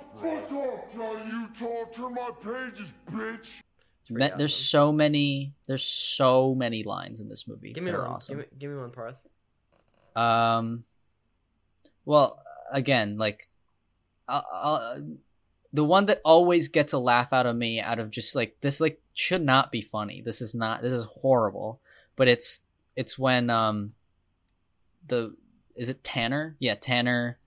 [0.53, 1.85] off, Johnny Utah.
[1.95, 3.47] Turn my pages, bitch.
[4.11, 5.53] Me- There's so many.
[5.67, 7.73] There's so many lines in this movie.
[7.73, 8.09] Give me that one.
[8.11, 8.37] awesome.
[8.39, 9.17] Give me, give me one, Parth.
[10.17, 10.85] Um,
[12.05, 12.43] well,
[12.75, 13.49] again, like,
[14.29, 14.99] uh, uh,
[15.73, 18.81] the one that always gets a laugh out of me, out of just like this,
[18.81, 20.21] like should not be funny.
[20.21, 20.83] This is not.
[20.83, 21.81] This is horrible.
[22.17, 22.63] But it's
[22.97, 23.95] it's when um,
[25.07, 25.35] the
[25.75, 26.57] is it Tanner?
[26.59, 27.39] Yeah, Tanner,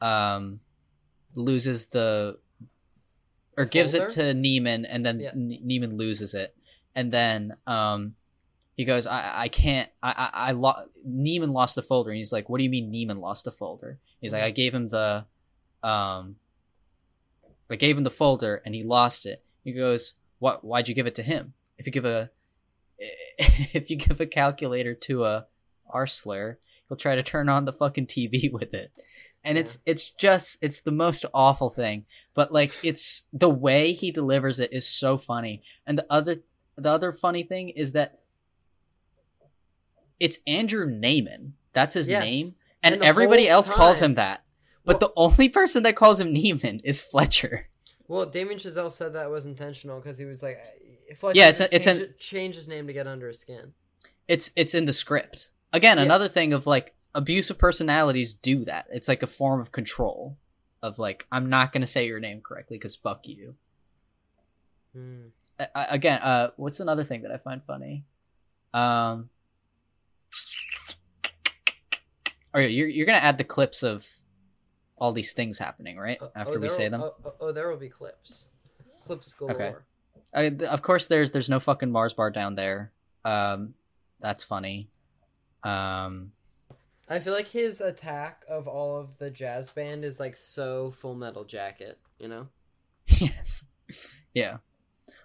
[0.00, 0.60] um,
[1.34, 2.38] loses the
[3.56, 5.32] or gives it to Neiman, and then Yeah.
[5.34, 6.56] Ne- Neiman loses it,
[6.94, 8.14] and then um,
[8.78, 12.10] he goes, I, I can't, I, I, I lo- Neiman lost the folder.
[12.10, 13.98] And he's like, what do you mean Neiman lost the folder?
[14.20, 15.24] He's like, I gave him the,
[15.82, 16.36] um,
[17.70, 19.44] I gave him the folder and he lost it.
[19.64, 21.52] He goes, what, why'd you give it to him?
[21.76, 22.30] If you give a,
[23.38, 25.46] if you give a calculator to a
[25.94, 26.56] arsler,
[26.88, 28.90] he'll try to turn on the fucking TV with it.
[29.44, 32.06] And it's, it's just, it's the most awful thing.
[32.34, 35.62] But like, it's the way he delivers it is so funny.
[35.86, 36.36] And the other,
[36.76, 38.18] the other funny thing is that
[40.18, 41.52] it's Andrew Neiman.
[41.72, 42.24] That's his Yes.
[42.24, 42.54] name.
[42.82, 44.44] And, And everybody else calls him that.
[44.84, 47.68] But the only person that calls him Neiman is Fletcher.
[48.06, 50.58] Well, Damien Chazelle said that was intentional because he was like,
[51.16, 53.74] Fletcher Yeah, it's a- it's change, an- change his name to get under his skin.
[54.28, 55.50] It's it's in the script.
[55.72, 56.04] Again, Yeah.
[56.04, 58.86] another thing of like abusive personalities do that.
[58.90, 60.38] It's like a form of control
[60.82, 63.56] of like I'm not going to say your name correctly cuz fuck you.
[64.94, 65.26] Hmm.
[65.60, 68.04] I, I- again, uh what's another thing that I find funny?
[68.72, 69.28] Um
[72.54, 74.06] Oh, yeah, you're you're going to add the clips of
[74.96, 76.20] all these things happening, right?
[76.34, 77.00] After we say will- them.
[77.02, 78.46] Oh, oh, oh, there will be clips.
[79.04, 79.54] Clips galore.
[79.54, 79.74] Okay.
[80.34, 82.92] I, of course, there's there's no fucking Mars bar down there.
[83.24, 83.74] Um,
[84.20, 84.88] that's funny.
[85.62, 86.32] Um,
[87.08, 91.14] I feel like his attack of all of the jazz band is like so Full
[91.14, 92.48] Metal Jacket, you know?
[93.06, 93.64] yes,
[94.34, 94.58] yeah.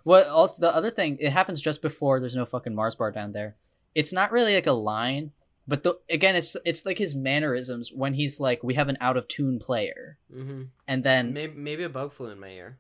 [0.04, 1.18] What also the other thing?
[1.20, 3.56] It happens just before there's no fucking Mars bar down there.
[3.96, 5.32] it's not really like a line,
[5.68, 9.18] but the again, it's it's like his mannerisms when he's like, "We have an out
[9.18, 10.64] of tune player," Mm-hmm.
[10.88, 12.80] and then Maybe maybe a bug flew in my ear.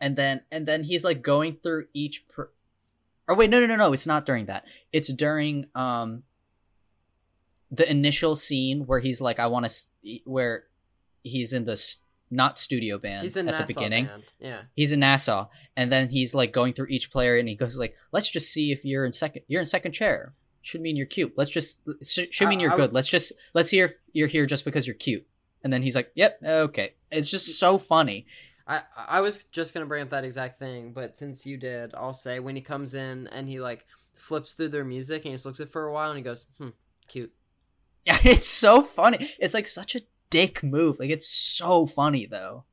[0.00, 2.50] and then and then he's like going through each per-
[3.26, 6.22] or wait no no no no it's not during that it's during um
[7.70, 10.64] the initial scene where he's like i want to where
[11.22, 11.98] he's in the s-
[12.30, 14.60] not studio band He's in at Nassau the beginning band, yeah.
[14.76, 17.94] he's in nassau and then he's like going through each player and he goes like
[18.12, 20.32] let's just see if you're in second you're in second chair
[20.62, 23.32] should mean you're cute let's just sh- should mean I- you're I good let's just
[23.54, 25.26] let's hear if you're here just because you're cute
[25.64, 28.26] and then he's like yep okay it's just so funny
[28.66, 32.12] I I was just gonna bring up that exact thing, but since you did, I'll
[32.12, 35.46] say when he comes in and he like flips through their music and he just
[35.46, 36.68] looks at it for a while and he goes, "Hmm,
[37.06, 37.32] cute."
[38.04, 39.30] Yeah, it's so funny.
[39.38, 40.98] It's like such a dick move.
[40.98, 42.64] Like it's so funny though.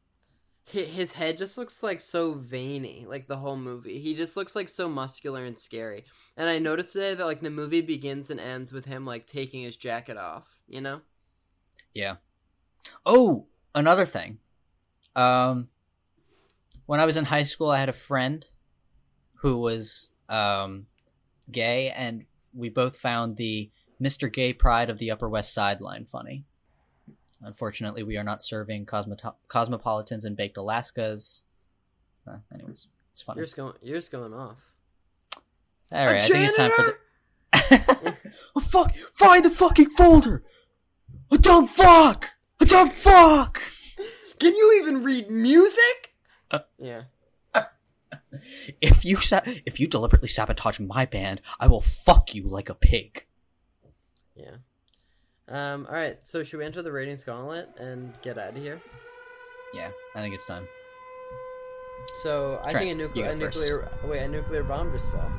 [0.73, 3.99] Hi- His head just looks like so veiny, like the whole movie.
[3.99, 6.05] He just looks like so muscular and scary.
[6.35, 9.63] And I noticed today that like the movie begins and ends with him like taking
[9.63, 10.59] his jacket off.
[10.67, 11.01] You know?
[11.93, 12.15] Yeah.
[13.05, 14.39] Oh, another thing.
[15.15, 15.69] Um
[16.87, 18.45] when I was in high school, I had a friend
[19.35, 20.87] who was um
[21.51, 23.69] gay and we both found the
[24.01, 24.31] Mr.
[24.31, 26.43] Gay Pride of the Upper West Side line funny.
[27.41, 31.41] Unfortunately, we are not serving cosmoto- cosmopolitans and baked Alaskas.
[32.27, 33.39] Uh, anyways, it's funny.
[33.39, 33.73] You're just going.
[33.81, 34.57] You're just going off.
[35.91, 38.17] All right, I think it's time for the.
[38.55, 38.95] Oh, fuck!
[38.95, 40.43] Find the fucking folder!
[41.31, 42.31] A dumb fuck!
[42.59, 43.61] A dumb fuck!
[44.39, 46.15] Can you even read music?
[46.51, 47.03] Uh, yeah.
[48.81, 52.73] If you sa- if you deliberately sabotage my band, I will fuck you like a
[52.75, 53.25] pig.
[54.35, 54.57] Yeah.
[55.47, 55.85] Um.
[55.87, 56.17] All right.
[56.25, 58.81] So should we enter the ratings gauntlet and get out of here?
[59.73, 60.67] Yeah, I think it's time.
[62.23, 65.31] So I Trent, think a you nuclear, a nuclear, wait, a nuclear bomb just fell.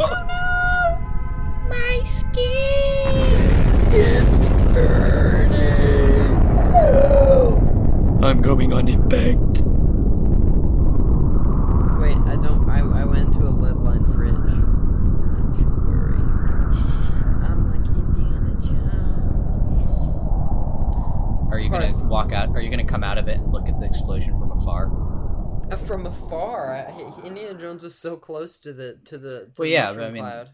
[0.00, 3.92] OH MOO MY skin!
[3.92, 4.38] It's
[4.74, 6.38] burning.
[8.24, 9.62] I'm going unimpecced.
[12.00, 12.68] Wait, I don't.
[12.68, 14.34] I, I went into a lead line fridge.
[14.34, 16.20] Don't you worry.
[17.44, 19.90] I'm like Indiana Jones.
[21.52, 22.48] Are you gonna walk out?
[22.50, 24.90] Are you gonna come out of it and look at the explosion from afar?
[25.70, 29.28] Uh, From afar, I, Indiana Jones was so close to the to the.
[29.28, 30.50] To Well, the yeah, I mean- cloud.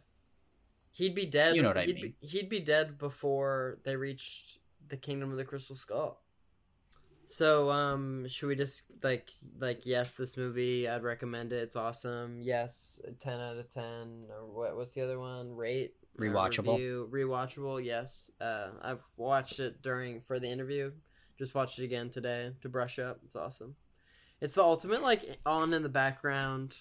[0.93, 1.57] He'd be dead.
[1.57, 2.15] You know what I he'd mean.
[2.21, 6.21] Be, he'd be dead before they reached the kingdom of the crystal skull.
[7.27, 9.29] So, um, should we just like
[9.59, 11.57] like yes, this movie I'd recommend it.
[11.63, 12.41] It's awesome.
[12.43, 14.27] Yes, ten out of ten.
[14.31, 14.77] Or what?
[14.77, 15.55] What's the other one?
[15.57, 15.95] Rate.
[16.19, 16.75] uh, Rewatchable.
[16.75, 17.09] review.
[17.13, 17.85] Rewatchable.
[17.85, 18.31] Yes.
[18.41, 20.93] Uh, I've watched it during for the interview.
[21.39, 23.21] Just watched it again today to brush up.
[23.25, 23.75] It's awesome.
[24.41, 26.77] It's the ultimate like on in the background.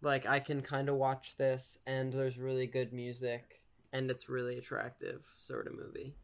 [0.00, 3.60] Like I can kind of watch this, and there's really good music,
[3.92, 6.14] and it's really attractive sort of movie.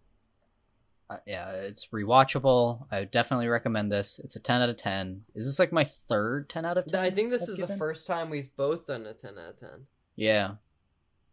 [1.11, 2.87] Uh, yeah, it's rewatchable.
[2.91, 4.19] I definitely recommend this.
[4.23, 5.23] It's a ten out of ten.
[5.35, 7.01] Is this like my third ten out of ten?
[7.01, 7.75] I think this I've is given?
[7.75, 9.87] the first time we've both done a ten out of ten.
[10.17, 10.57] Yeah,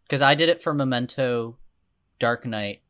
[0.04, 1.58] because I did it for Memento,
[2.20, 2.84] Dark Knight,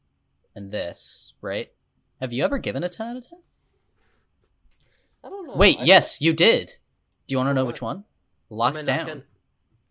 [0.53, 1.33] and this.
[1.41, 1.71] Right?
[2.19, 3.39] Have you ever given a ten out of ten?
[5.25, 5.55] I don't know.
[5.55, 6.67] Wait, I- yes, you did.
[7.27, 7.97] Do you want to know which one?
[7.97, 8.03] Am
[8.49, 9.07] Locked down.
[9.07, 9.23] gonna-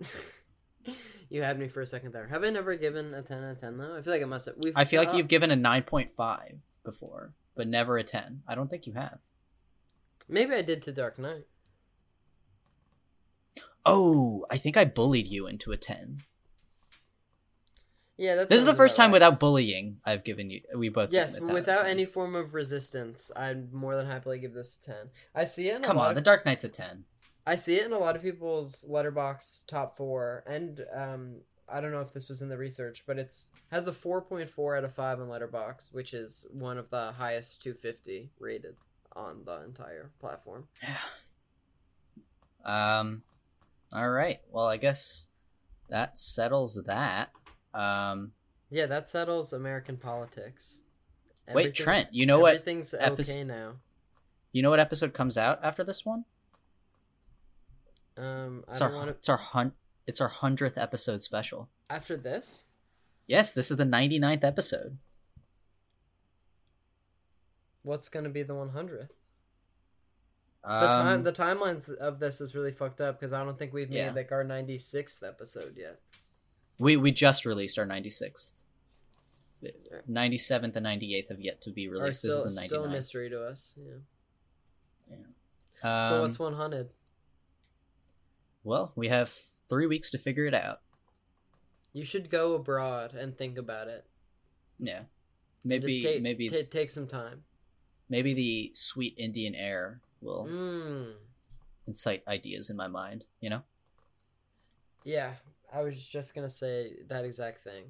[1.28, 2.28] you had me for a second there.
[2.28, 3.96] Have I never given a ten out of ten though?
[3.96, 4.54] I feel like I must have.
[4.62, 8.42] We've, I feel like you've given a nine point five before, but never a ten.
[8.46, 9.18] I don't think you have.
[10.28, 11.44] Maybe I did to Dark Knight.
[13.84, 16.18] Oh, I think I bullied you into a ten.
[18.16, 19.14] Yeah, This is the first time right.
[19.14, 20.60] without bullying I've given you.
[20.76, 23.96] We both Yes, given a 10 out of without any form of resistance, I'd more
[23.96, 25.10] than happily give this a ten.
[25.34, 27.04] I see it in Come a lot on, of The Dark Knight's a ten.
[27.46, 31.36] I see it in a lot of people's Letterboxd top four, and um,
[31.68, 34.48] I don't know if this was in the research, but it's has a four point
[34.48, 38.76] four out of five on Letterboxd, which is one of the highest two fifty rated
[39.14, 40.68] on the entire platform.
[40.82, 40.96] Yeah.
[42.64, 43.22] Um,
[43.92, 44.40] all right.
[44.50, 45.26] Well, I guess
[45.90, 47.30] that settles that.
[47.74, 48.32] Um,
[48.70, 50.80] Yeah, that settles American politics.
[51.52, 52.12] wait, Trent.
[52.14, 52.54] You know what?
[52.54, 53.76] Everything's epis- okay now.
[54.52, 56.24] You know what episode comes out after this one?
[58.16, 59.72] Um, I It's don't our want it's our hun-
[60.06, 61.68] it's our hundredth episode special.
[61.90, 62.66] after this.
[63.26, 64.98] Yes, this is the 99th episode.
[67.82, 69.12] What's gonna be the one hundredth?
[70.62, 73.72] The Um, time, the timelines of this is really fucked up because I don't think
[73.74, 74.12] we've made Yeah.
[74.12, 76.00] like our ninety sixth episode yet.
[76.78, 78.60] We we just released our 96th.
[80.10, 82.18] 97th and 98th have yet to be released.
[82.20, 83.74] still this is the still a mystery to us.
[83.78, 85.16] Yeah.
[85.82, 86.90] Um, so what's one hundred?
[88.62, 89.34] Well, we have
[89.68, 90.80] three weeks to figure it out.
[91.92, 94.04] You should go abroad and think about it.
[94.78, 95.02] Yeah,
[95.64, 97.44] maybe just ta- maybe ta- take some time.
[98.08, 101.14] maybe the sweet Indian air will Mm.
[101.86, 103.24] incite ideas in my mind.
[103.40, 103.62] You know.
[105.04, 105.34] Yeah,
[105.74, 107.84] I was just gonna say that exact thing.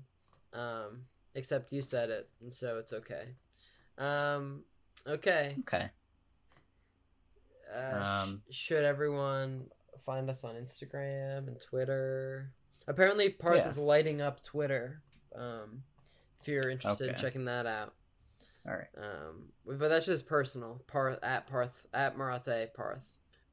[0.53, 1.03] Um,
[1.35, 3.35] except you said it, and so it's okay.
[3.99, 4.65] Um,
[5.07, 5.55] okay.
[5.61, 5.91] Okay.
[7.73, 9.71] Uh, sh- Um, should everyone
[10.05, 12.51] find us on Instagram and Twitter?
[12.87, 13.69] Apparently, Parth Yeah.
[13.69, 15.03] is lighting up Twitter.
[15.35, 15.83] Um,
[16.41, 17.95] if you're interested in checking that out.
[18.67, 18.89] All right.
[18.97, 20.83] Um, but that's just personal.
[20.87, 23.03] Parth at Parth at Marate Parth.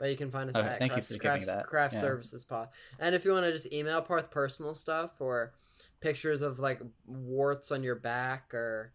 [0.01, 1.67] But you can find us Okay, at thank you Craft, for giving Craft, that.
[1.67, 1.99] Craft Yeah.
[2.01, 2.69] Services Pod.
[2.97, 5.53] And if you want to just email Parth personal stuff or
[5.99, 8.93] pictures of like warts on your back or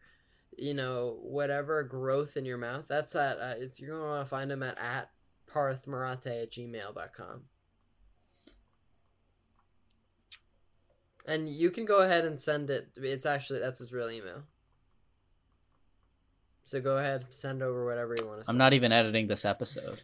[0.58, 4.28] you know whatever growth in your mouth, that's at uh, it's you're gonna want to
[4.28, 5.10] find him at at
[5.48, 7.42] parthmarate at gmail.com.
[11.24, 12.88] And you can go ahead and send it.
[12.96, 14.42] It's actually that's his real email.
[16.64, 18.50] So go ahead, send over whatever you want to.
[18.50, 20.00] I'm not even editing this episode.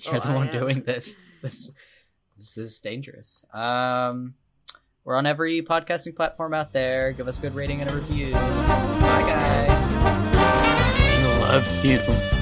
[0.00, 0.52] You're Oh, the I one am.
[0.52, 1.16] doing this.
[1.42, 1.70] This
[2.36, 3.44] this is dangerous.
[3.52, 4.34] Um,
[5.04, 7.12] we're on every podcasting platform out there.
[7.12, 8.32] Give us a good rating and a review.
[8.32, 9.94] Bye, guys.
[10.00, 12.37] I love you.